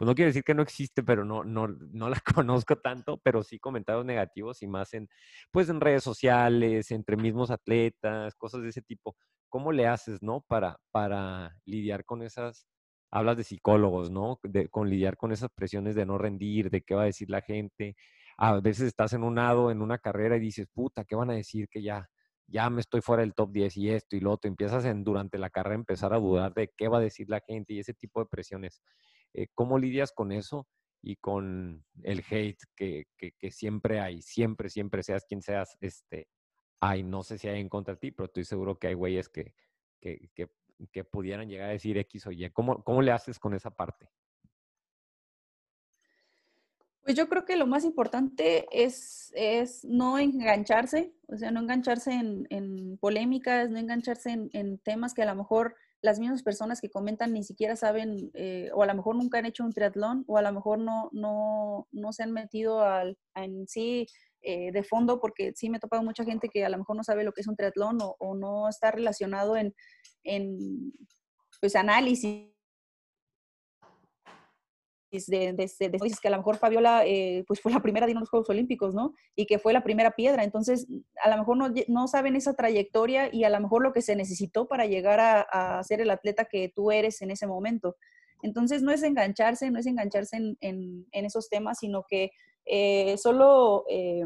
[0.00, 2.16] pues no quiero decir que no existe, pero no, no, no la
[2.64, 5.10] conozco tanto, pero sí comentarios negativos y más en,
[5.50, 9.14] pues en redes sociales, entre mismos atletas, cosas de ese tipo.
[9.50, 10.40] ¿Cómo le haces, no?
[10.48, 12.66] Para, para lidiar con esas,
[13.10, 14.40] hablas de psicólogos, ¿no?
[14.42, 17.42] De, con lidiar con esas presiones de no rendir, de qué va a decir la
[17.42, 17.94] gente.
[18.38, 21.34] A veces estás en un lado, en una carrera y dices, puta, ¿qué van a
[21.34, 22.08] decir que ya,
[22.46, 24.48] ya me estoy fuera del top 10 y esto y lo otro?
[24.48, 27.42] Empiezas en, durante la carrera a empezar a dudar de qué va a decir la
[27.46, 28.80] gente y ese tipo de presiones.
[29.34, 30.66] Eh, ¿Cómo lidias con eso
[31.02, 33.06] y con el hate que,
[33.50, 34.22] siempre hay?
[34.22, 36.28] Siempre, siempre, seas quien seas, este,
[36.80, 39.28] hay, no sé si hay en contra de ti, pero estoy seguro que hay güeyes
[39.28, 39.54] que,
[40.00, 42.50] que, que, pudieran llegar a decir X o Y.
[42.50, 44.08] ¿Cómo, ¿Cómo le haces con esa parte?
[47.02, 52.12] Pues yo creo que lo más importante es, es no engancharse, o sea, no engancharse
[52.12, 56.90] en, polémicas, no engancharse en, en, temas que a lo mejor las mismas personas que
[56.90, 60.38] comentan ni siquiera saben, eh, o a lo mejor nunca han hecho un triatlón, o
[60.38, 64.06] a lo mejor no, no, no se han metido al, en sí
[64.42, 67.04] eh, de fondo, porque sí me he topado mucha gente que a lo mejor no
[67.04, 69.74] sabe lo que es un triatlón o, o no está relacionado en,
[70.24, 70.92] en
[71.60, 72.49] pues, análisis
[75.10, 78.14] de, de, de, de, que a lo mejor Fabiola eh, pues fue la primera de
[78.14, 79.12] los Juegos Olímpicos, ¿no?
[79.34, 80.44] Y que fue la primera piedra.
[80.44, 80.86] Entonces,
[81.22, 84.16] a lo mejor no, no saben esa trayectoria y a lo mejor lo que se
[84.16, 87.96] necesitó para llegar a, a, ser el atleta que tú eres en ese momento.
[88.42, 92.30] Entonces, no es engancharse, no es engancharse en, en, en esos temas, sino que
[92.66, 94.24] eh, solo eh,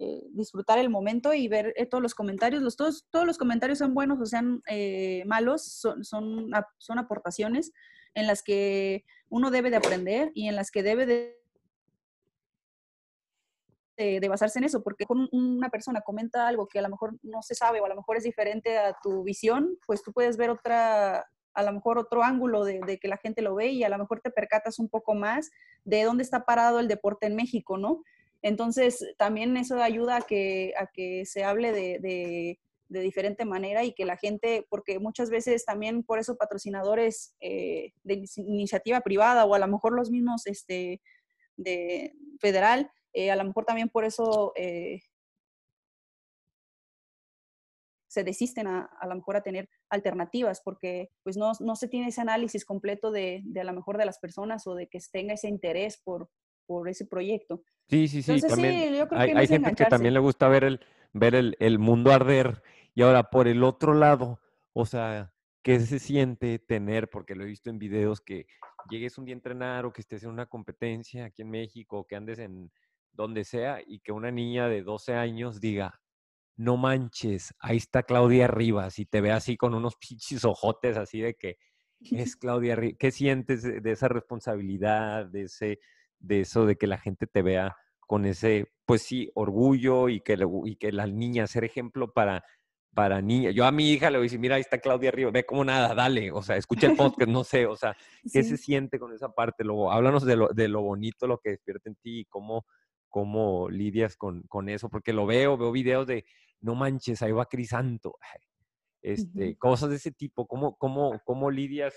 [0.00, 2.62] eh, disfrutar el momento y ver eh, todos los comentarios.
[2.62, 7.70] Los, todos, todos los comentarios son buenos o sean eh, malos, son, son, son aportaciones
[8.14, 9.04] en las que
[9.34, 11.40] uno debe de aprender y en las que debe de,
[14.28, 17.56] basarse en eso, porque con una persona comenta algo que a lo mejor no se
[17.56, 21.26] sabe o a lo mejor es diferente a tu visión, pues tú puedes ver otra,
[21.52, 24.20] a lo mejor otro ángulo de, que la gente lo ve y a lo mejor
[24.20, 25.50] te percatas un poco más
[25.82, 28.04] de dónde está parado el deporte en México, ¿no?
[28.40, 33.92] Entonces, también eso ayuda a que, a que se hable de, de, diferente manera y
[33.92, 39.54] que la gente, porque muchas veces también por eso patrocinadores eh, de iniciativa privada o
[39.54, 41.00] a lo mejor los mismos este,
[41.56, 45.02] de federal, eh, a lo mejor también por eso eh,
[48.08, 52.08] se desisten a, a lo mejor a tener alternativas, porque pues no, no se tiene
[52.08, 55.34] ese análisis completo de, de, a lo mejor de las personas o de que tenga
[55.34, 56.30] ese interés por,
[56.66, 57.62] por ese proyecto.
[57.88, 58.32] Sí, sí, sí.
[58.32, 60.64] Entonces, también sí, yo creo que hay, no hay gente que también le gusta ver
[60.64, 60.80] el,
[61.14, 62.62] ver el, el, mundo arder.
[62.94, 64.40] Y ahora, por el otro lado,
[64.74, 67.08] o sea, ¿qué se siente tener?
[67.08, 68.46] Porque lo he visto en videos que
[68.90, 72.06] llegues un día a entrenar o que estés en una competencia aquí en México o
[72.06, 72.70] que andes en
[73.12, 76.00] donde sea y que una niña de 12 años diga,
[76.56, 81.20] no manches, ahí está Claudia Rivas y te ve así con unos pinches ojotes así
[81.20, 81.56] de que
[82.12, 82.96] es Claudia Rivas.
[82.98, 85.80] ¿Qué sientes de, de esa responsabilidad, de ese
[86.18, 87.76] de eso de que la gente te vea
[88.06, 92.44] con ese, pues sí, orgullo y que, y que las niñas ser ejemplo para,
[92.94, 93.54] para niñas.
[93.54, 95.64] Yo a mi hija le voy a decir, mira, ahí está Claudia Río, ve como
[95.64, 96.96] nada, dale, o sea, escucha el
[97.26, 97.96] podcast, no sé, o sea,
[98.32, 98.50] ¿qué sí.
[98.50, 99.64] se siente con esa parte?
[99.64, 102.64] Luego, háblanos de lo, de lo bonito, lo que despierta en ti y cómo,
[103.08, 106.24] cómo lidias con, con eso, porque lo veo, veo videos de,
[106.60, 108.16] no manches, ahí va Crisanto,
[109.02, 109.58] este, uh -huh.
[109.58, 111.94] cosas de ese tipo, ¿cómo, cómo, cómo lidias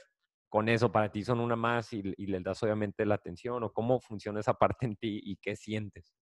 [0.50, 4.00] con eso para ti son una más y, les das obviamente la atención o cómo
[4.00, 6.14] funciona esa parte en ti y qué sientes?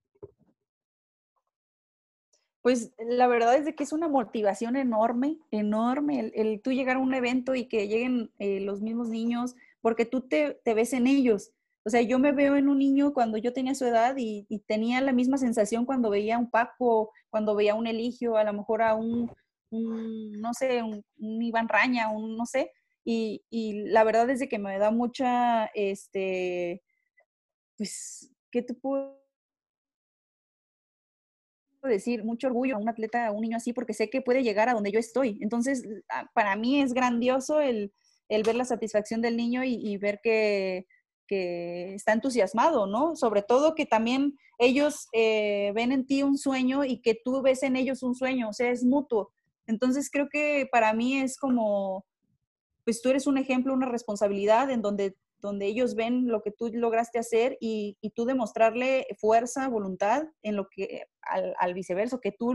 [2.62, 7.00] Pues la verdad es de que es una motivación enorme, enorme el, tú llegar a
[7.00, 11.52] un evento y que lleguen eh, los mismos niños, porque tú te, ves en ellos.
[11.84, 15.00] O sea, yo me veo en un niño cuando yo tenía su edad y, tenía
[15.00, 18.52] la misma sensación cuando veía a un Paco, cuando veía a un Eligio, a lo
[18.52, 19.30] mejor a un,
[19.70, 22.72] un no sé, un, un Iván Raña, un no sé,
[23.08, 26.82] y, la verdad es de que me da mucha, este,
[27.76, 29.16] pues, ¿qué te puedo
[31.82, 32.24] decir?
[32.24, 34.74] Mucho orgullo a un atleta, a un niño así, porque sé que puede llegar a
[34.74, 35.38] donde yo estoy.
[35.40, 35.86] Entonces,
[36.34, 37.92] para mí es grandioso el,
[38.28, 40.86] el ver la satisfacción del niño y, y ver que,
[41.28, 43.14] que, está entusiasmado, ¿no?
[43.14, 47.62] Sobre todo que también ellos eh, ven en ti un sueño y que tú ves
[47.62, 49.30] en ellos un sueño, o sea, es mutuo.
[49.68, 52.04] Entonces, creo que para mí es como
[52.86, 56.70] pues tú eres un ejemplo, una responsabilidad en donde, donde ellos ven lo que tú
[56.72, 62.54] lograste hacer y, tú demostrarle fuerza, voluntad en lo que, al, al viceversa, que tú,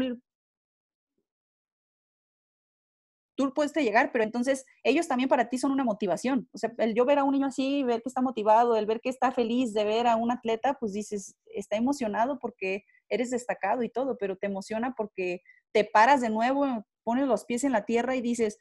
[3.36, 6.48] tú puedes llegar, pero entonces ellos también para ti son una motivación.
[6.54, 9.02] O sea, el yo ver a un niño así, ver que está motivado, el ver
[9.02, 13.84] que está feliz de ver a un atleta, pues dices, está emocionado porque eres destacado
[13.84, 15.42] y todo, pero te emociona porque
[15.74, 18.60] te paras de nuevo, pones los pies en la tierra y dices,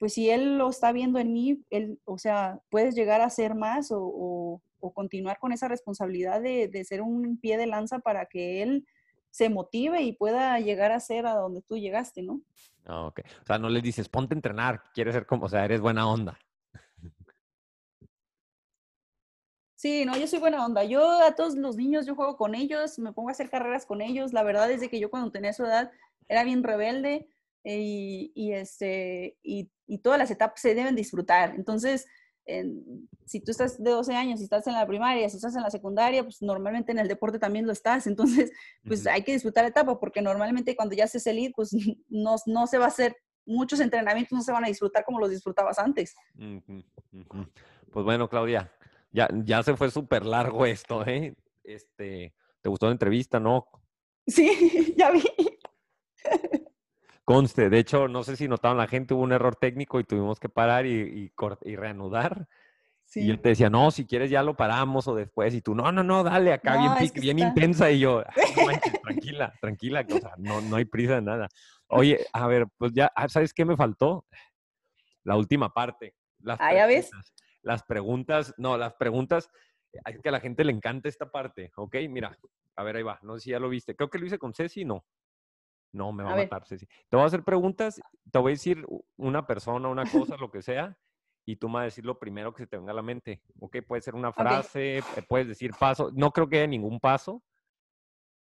[0.00, 3.54] pues si él lo está viendo en mí, él, o sea, puedes llegar a ser
[3.54, 7.98] más o, o, o continuar con esa responsabilidad de, de, ser un pie de lanza
[7.98, 8.86] para que él
[9.28, 12.40] se motive y pueda llegar a ser a donde tú llegaste, ¿no?
[12.86, 13.20] Oh, ok.
[13.42, 16.10] O sea, no le dices, ponte a entrenar, quieres ser como, o sea, eres buena
[16.10, 16.38] onda.
[19.74, 20.82] Sí, no, yo soy buena onda.
[20.82, 24.00] Yo a todos los niños, yo juego con ellos, me pongo a hacer carreras con
[24.00, 24.32] ellos.
[24.32, 25.90] La verdad es de que yo cuando tenía su edad
[26.26, 27.28] era bien rebelde
[27.64, 31.54] y, y, este, y, y, todas las etapas se deben disfrutar.
[31.56, 32.06] Entonces,
[32.46, 35.62] en, si tú estás de 12 años, si estás en la primaria, si estás en
[35.62, 38.06] la secundaria, pues normalmente en el deporte también lo estás.
[38.06, 38.50] Entonces,
[38.84, 39.12] pues uh -huh.
[39.12, 41.70] hay que disfrutar la etapa porque normalmente cuando ya haces elite, pues
[42.08, 45.30] no, no se va a hacer, muchos entrenamientos no se van a disfrutar como los
[45.30, 46.14] disfrutabas antes.
[46.36, 46.84] Uh -huh.
[47.12, 47.50] Uh -huh.
[47.92, 48.72] Pues bueno, Claudia,
[49.12, 51.34] ya, ya se fue súper largo esto, ¿eh?
[51.64, 53.66] Este, ¿te gustó la entrevista, no?
[54.26, 55.22] Sí, ya vi.
[57.30, 60.40] Conste, de hecho, no sé si notaron la gente, hubo un error técnico y tuvimos
[60.40, 62.48] que parar y, y, cort- y reanudar.
[63.04, 63.20] Sí.
[63.20, 65.54] Y él te decía, no, si quieres ya lo paramos o después.
[65.54, 67.90] Y tú, no, no, no, dale acá, No, bien, pic- bien está- intensa.
[67.92, 71.22] Y yo, "Ay, no manches, tranquila, tranquila, que, o sea, no, no hay prisa de
[71.22, 71.48] nada.
[71.86, 74.26] Oye, a ver, pues ya, ah, ¿sabes qué me faltó?
[75.22, 76.16] La última parte.
[76.40, 77.10] Las Ah, ¿ya ves?
[77.10, 77.32] preguntas.
[77.62, 79.48] Las preguntas, no, las preguntas,
[79.92, 81.94] es que a la gente le encanta esta parte, ¿ok?
[82.08, 82.36] Mira,
[82.74, 83.94] a ver, ahí va, no sé si ya lo viste.
[83.94, 85.04] Creo que lo hice con Ceci, no.
[85.92, 86.86] No, me va A a, matar, Ceci.
[86.86, 88.86] Te voy a hacer preguntas, te voy a decir
[89.16, 90.96] una persona, una cosa, lo que sea,
[91.44, 93.42] y tú me vas a decir lo primero que se te venga a la mente.
[93.58, 96.10] Ok, puede ser una frase, eh, puedes decir paso.
[96.14, 97.42] No creo que haya ningún paso,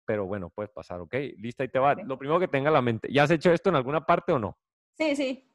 [0.05, 1.15] pero bueno, puedes pasar, ¿ok?
[1.39, 1.95] Lista, y te va.
[1.95, 3.09] Lo primero que tenga a la mente.
[3.13, 4.59] ¿Ya has hecho esto en alguna parte o no?
[4.95, 5.49] Sí, sí.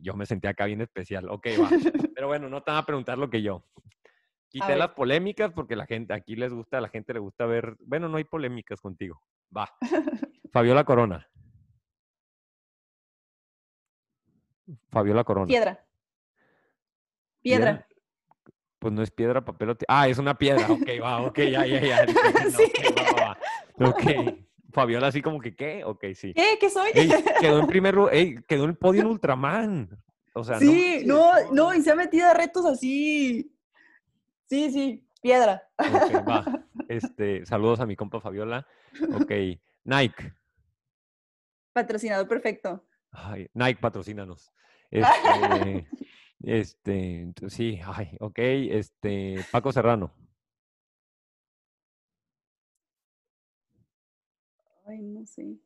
[0.00, 1.28] Yo me sentía acá bien especial.
[1.30, 1.68] Ok, va.
[2.14, 3.64] Pero bueno, no te van a preguntar lo que yo.
[4.52, 7.74] Quité las polémicas porque la gente, aquí les gusta, a la gente le gusta ver.
[7.80, 9.22] Bueno, no hay polémicas contigo.
[9.56, 9.66] Va.
[10.52, 11.26] Fabiola Corona.
[14.90, 15.46] Fabiola Corona.
[15.46, 15.86] Piedra.
[17.40, 17.88] Piedra.
[18.78, 20.66] Pues no es piedra, papel o Ah, es una piedra.
[20.70, 22.06] Ok, va, ok, ya, ya, ya.
[22.50, 22.70] Sí.
[22.90, 23.38] ok, va.
[23.88, 24.02] Ok.
[24.72, 25.82] Fabiola así como que, ¿qué?
[25.84, 26.34] Ok, sí.
[26.34, 26.58] ¿Qué?
[26.60, 26.90] ¿Qué soy?
[26.92, 28.12] Ey, quedó en primer lugar,
[28.46, 30.02] quedó en el podio en Ultraman.
[30.34, 33.50] O sea, no sí, manches, no, no, y se ha metido a retos así.
[34.52, 35.66] Sí, sí, piedra.
[36.28, 36.44] Va.
[36.86, 38.66] Este, saludos a mi compa Fabiola.
[39.14, 39.32] Ok,
[39.84, 40.34] Nike.
[41.72, 42.84] Patrocinador perfecto.
[43.12, 44.52] Ay, Nike, patrocínanos.
[44.90, 45.88] Este,
[46.42, 50.12] este, sí, ay, ok, este, Paco Serrano.
[54.84, 55.56] Ay, no sé.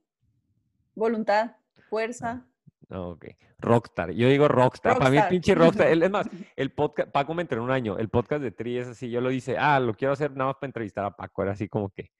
[0.95, 1.57] Voluntad,
[1.89, 2.47] fuerza.
[2.89, 3.27] Ah, Ok,
[3.59, 4.13] Rockstar.
[4.13, 4.97] Yo digo Rockstar.
[4.99, 5.31] Para mí Rockstar.
[5.31, 5.89] pinche Rockstar.
[5.89, 6.27] Es más,
[6.57, 7.99] el podcast, Paco me entrenó un año.
[7.99, 9.11] El podcast de Tri es así.
[9.11, 11.43] Yo lo hice, ah, lo quiero hacer nada más para entrevistar a Paco.
[11.43, 12.11] Era así como que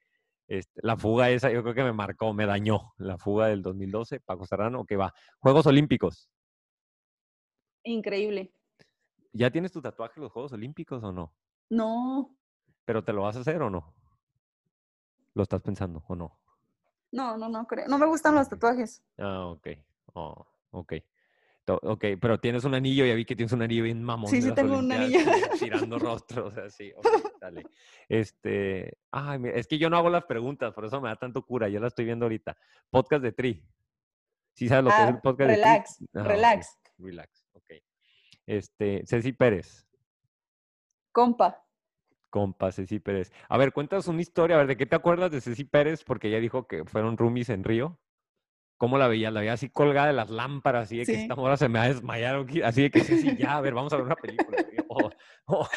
[0.49, 2.93] este, la fuga esa, yo creo que me marcó, me dañó.
[2.99, 5.13] La fuga del 2012, Paco Serrano, que va.
[5.39, 6.29] Juegos Olímpicos.
[7.85, 8.53] Increíble.
[9.33, 11.33] ¿Ya tienes tu tatuaje en los Juegos Olímpicos o no?
[11.69, 12.37] No,
[12.85, 13.93] ¿Pero te lo vas a hacer o no?
[15.35, 16.39] ¿Lo estás pensando o no?
[17.13, 17.89] no, no, no creo.
[17.89, 19.03] No me gustan los tatuajes.
[19.19, 19.69] Ah, ok.
[20.15, 20.47] Oh,
[20.77, 20.93] ok.
[21.83, 24.31] Ok, pero tienes un anillo, ya vi que tienes un anillo bien mamón.
[24.31, 25.19] Sí, sí tengo un anillo.
[25.59, 26.93] Tirando rostro, o sea, sí.
[26.97, 27.07] ok,
[27.41, 27.65] dale.
[28.09, 31.69] Este, ay, es que yo no hago las preguntas, por eso me da tanto cura,
[31.69, 32.57] yo la estoy viendo ahorita.
[32.89, 33.65] Podcast de Tri.
[34.55, 36.09] ¿Sí sabes lo que es el Ah, podcast relax, de Tri?
[36.15, 36.79] Ah, ok, relax.
[36.99, 37.71] Relax, ok.
[38.47, 39.89] Este, Ceci Pérez.
[41.11, 41.65] Compa.
[42.31, 43.33] Compa, Ceci Pérez.
[43.49, 46.05] A ver, cuéntanos una historia, a ver, ¿de qué te acuerdas de Ceci Pérez?
[46.05, 47.99] Porque ella dijo que fueron roomies en Río.
[48.79, 49.33] ¿Cómo la veías?
[49.33, 51.21] La veía así colgada de las lámparas, así de que Sí.
[51.23, 53.61] esta hora se me va a desmayar, o que- así de que Ceci, ya, a
[53.61, 54.59] ver, vamos a ver una película.
[54.89, 55.11] O,
[55.47, 55.69] o-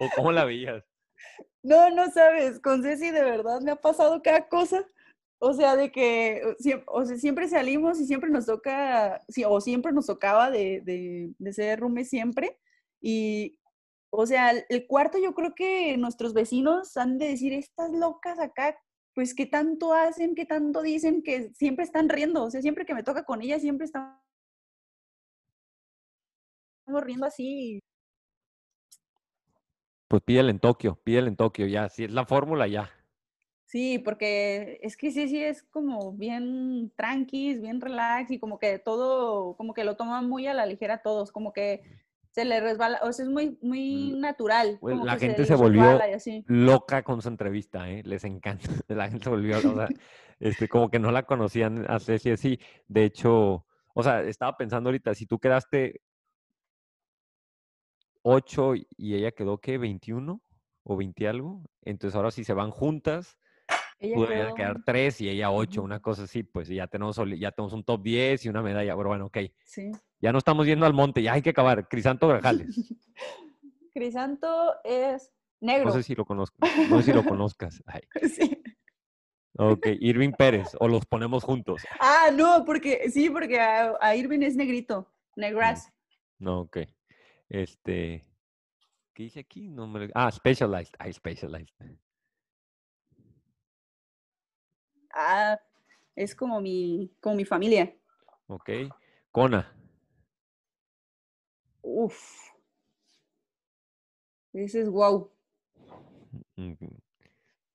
[0.00, 0.84] o ¿cómo la veías?
[1.62, 4.84] No, no sabes, con Ceci de verdad me ha pasado cada cosa.
[5.44, 9.60] O sea, de que siempre, o sea, siempre salimos y siempre nos toca, sí, o
[9.60, 12.58] siempre nos tocaba de, de, de ser roomies siempre.
[13.00, 13.58] Y,
[14.10, 18.38] o sea, el- el cuarto yo creo que nuestros vecinos han de decir, estas locas
[18.38, 18.76] acá,
[19.14, 20.34] pues, ¿qué tanto hacen?
[20.34, 21.22] ¿Qué tanto dicen?
[21.22, 22.44] Que siempre están riendo.
[22.44, 24.16] O sea, siempre que me toca con ella, siempre estamos
[26.86, 27.80] riendo así.
[30.08, 31.88] Pues pídele en Tokio, pídele en Tokio, ya.
[31.88, 32.90] Si es la fórmula, ya.
[33.72, 38.78] Sí, porque es que sí, sí es como bien tranquis, bien relax y como que
[38.78, 41.80] todo, como que lo toman muy a la ligera todos, como que
[42.32, 44.78] se le resbala, o sea, es muy, muy natural.
[44.80, 46.00] Pues, como la gente se volvió
[46.46, 48.02] loca con su entrevista, ¿eh?
[48.04, 48.64] Les encanta.
[48.88, 49.88] La gente se volvió, o sea,
[50.40, 52.58] este, como que no la conocían a Ceci así.
[52.88, 56.00] De hecho, o sea, estaba pensando ahorita, si tú quedaste
[58.22, 59.78] 8 y ella quedó, ¿qué?
[59.78, 60.40] ¿21
[60.84, 61.62] o 20 algo?
[61.82, 63.36] Entonces ahora si se van juntas,
[64.04, 65.84] Ella quedó- quedar 3 y ella 8, Ujú.
[65.86, 68.96] una cosa así, pues y ya tenemos, ya tenemos un top 10 y una medalla.
[68.96, 69.38] Pero bueno, ok.
[69.64, 69.92] Sí.
[70.20, 71.88] Ya no estamos yendo al monte, ya hay que acabar.
[71.88, 72.68] Crisanto Grajales.
[73.94, 75.86] Crisanto es negro.
[75.86, 76.56] No sé si lo conozco.
[76.88, 77.82] No sé si lo conozcas.
[77.86, 78.00] Ay,
[78.36, 78.62] Sí.
[79.58, 81.82] ok, Irving Pérez, o los ponemos juntos.
[82.00, 85.92] Ah, no, porque sí, porque a, a Irving es negrito, negras.
[86.38, 86.78] No, ok.
[87.48, 88.26] Este.
[89.14, 89.68] ¿Qué dice aquí?
[89.68, 90.10] No me...
[90.14, 90.94] Ah, Specialized.
[90.98, 91.68] Ay, Specialized.
[95.12, 95.60] Ah,
[96.16, 97.94] es como mi, como mi familia.
[98.46, 98.70] Ok.
[99.30, 99.74] Kona.
[101.82, 102.50] Uf.
[104.52, 105.30] Ese es wow.
[106.56, 106.88] Ujú.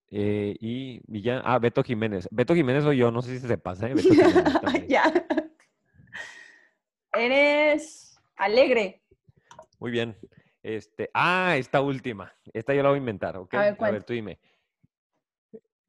[0.10, 1.42] Eh, y Villán.
[1.44, 2.28] Ah, Beto Jiménez.
[2.32, 3.94] Beto Jiménez soy yo, no sé si se pasa, ¿eh?
[3.94, 4.10] Beto
[4.88, 5.12] ya.
[7.14, 9.02] Eres alegre.
[9.80, 10.16] Muy bien.
[10.64, 12.34] Este, ah, esta última.
[12.54, 13.54] Esta yo la voy a inventar, ¿ok?
[13.54, 14.06] ver, ¿cuál?
[14.06, 14.40] tú dime.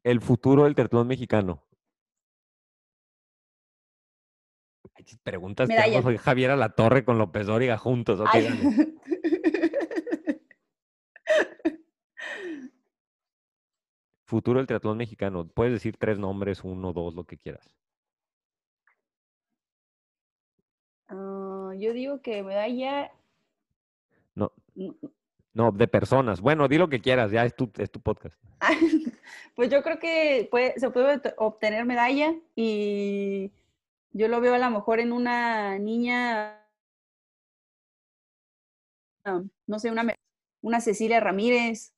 [0.04, 1.64] El futuro del triatlón mexicano.
[4.94, 8.20] Ay, Preguntas que soy Javier La Torre con López Dóriga juntos.
[8.20, 8.44] ok, Ay.
[8.44, 8.94] dale.
[14.24, 15.46] Futuro del triatlón mexicano.
[15.48, 17.74] Puedes decir tres nombres, uno, dos, lo que quieras.
[21.08, 23.10] Ah, yo digo que medalla.
[24.34, 24.90] No, mm,
[25.54, 26.42] no, de personas.
[26.42, 28.38] Bueno, di lo que quieras, ya es tu, es tu podcast.
[29.54, 33.50] Pues yo creo que puede- se puede obte- obtener medalla y
[34.12, 36.64] yo lo veo a lo mejor en una niña,
[39.24, 40.14] ah, no sé, una,
[40.62, 41.92] una Cecilia Ramírez,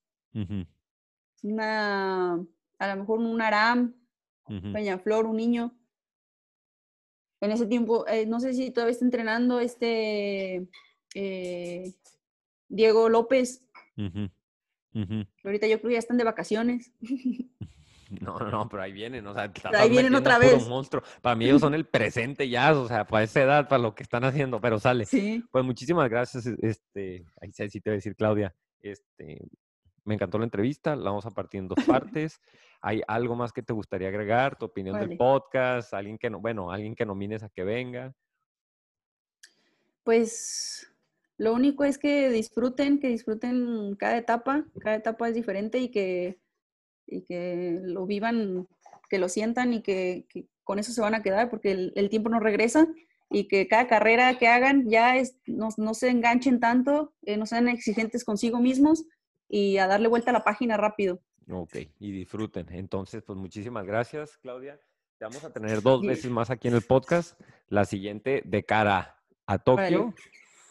[1.42, 2.34] una,
[2.78, 3.94] a lo mejor un Aram,
[4.48, 4.72] ujú.
[4.72, 5.76] Peñaflor, un niño.
[7.42, 10.66] En ese tiempo, eh, no sé si todavía está entrenando este
[11.14, 11.94] eh,
[12.68, 13.64] Diego López,
[15.44, 16.92] Ahorita yo creo que ya están de vacaciones.
[18.20, 20.66] No, no, no, pero ahí vienen, o sea, ahí vienen otra vez.
[20.66, 21.00] monstruo.
[21.22, 24.02] Para mí ellos son el presente ya, o sea, para esa edad, para lo que
[24.02, 25.04] están haciendo, pero sale.
[25.04, 25.44] Sí.
[25.52, 29.46] Pues muchísimas gracias, e- este, ahí sí te voy a decir, Claudia, este,
[30.04, 32.40] me encantó la entrevista, la vamos a partir en dos partes.
[32.80, 34.58] ¿Hay algo más que te gustaría agregar?
[34.58, 35.94] ¿Tu opinión del podcast?
[35.94, 38.12] ¿Alguien que no, bueno, alguien que nomines a que venga?
[40.02, 40.89] Pues
[41.40, 46.38] lo único es que disfruten, que disfruten cada etapa, cada etapa es diferente y que,
[47.06, 48.68] y que lo vivan,
[49.08, 52.10] que lo sientan y que, que con eso se van a quedar porque el, el
[52.10, 52.86] tiempo no regresa
[53.30, 57.46] y que cada carrera que hagan ya es, no, no se enganchen tanto, eh, no
[57.46, 59.06] sean exigentes consigo mismos
[59.48, 61.22] y a darle vuelta a la página rápido.
[61.50, 62.66] Ok, y disfruten.
[62.68, 64.78] Entonces, pues muchísimas gracias, Claudia.
[65.16, 67.40] Te vamos a tener dos veces más aquí en el podcast.
[67.68, 69.16] La siguiente de cara
[69.46, 70.14] a Tokio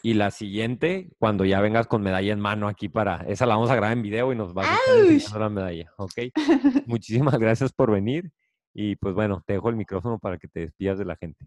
[0.02, 3.24] y la siguiente cuando ya vengas con medalla en mano aquí para...
[3.28, 6.12] Esa la vamos a grabar en video y nos vas a estar la medalla, ¿ok?
[6.86, 8.32] Muchísimas gracias por venir
[8.72, 11.46] y pues bueno, te dejo el micrófono para que te despidas de la gente.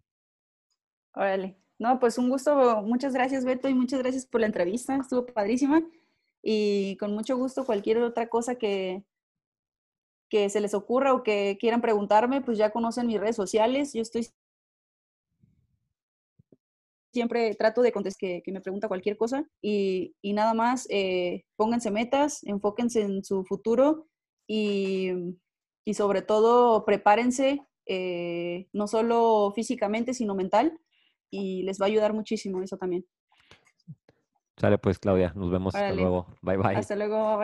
[1.16, 1.58] Órale.
[1.80, 2.82] No, pues un gusto.
[2.82, 4.96] Muchas gracias, Beto, y muchas gracias por la entrevista.
[4.96, 5.82] Estuvo padrísima.
[6.42, 9.04] Y con mucho gusto, cualquier otra cosa que,
[10.30, 13.94] que se les ocurra o que quieran preguntarme, pues ya conocen mis redes sociales.
[13.94, 14.28] Yo estoy
[17.14, 21.46] siempre trato de contestar que, que me pregunta cualquier cosa y, y nada más eh,
[21.56, 24.08] pónganse metas, enfóquense en su futuro
[24.48, 25.12] y,
[25.86, 30.80] y sobre todo prepárense eh, no solo físicamente sino mental
[31.30, 33.06] y les va a ayudar muchísimo eso también.
[34.58, 35.74] Sale pues, Claudia, nos vemos.
[35.74, 36.28] Hasta luego.
[36.42, 36.76] Bye bye.
[36.76, 37.38] Hasta luego.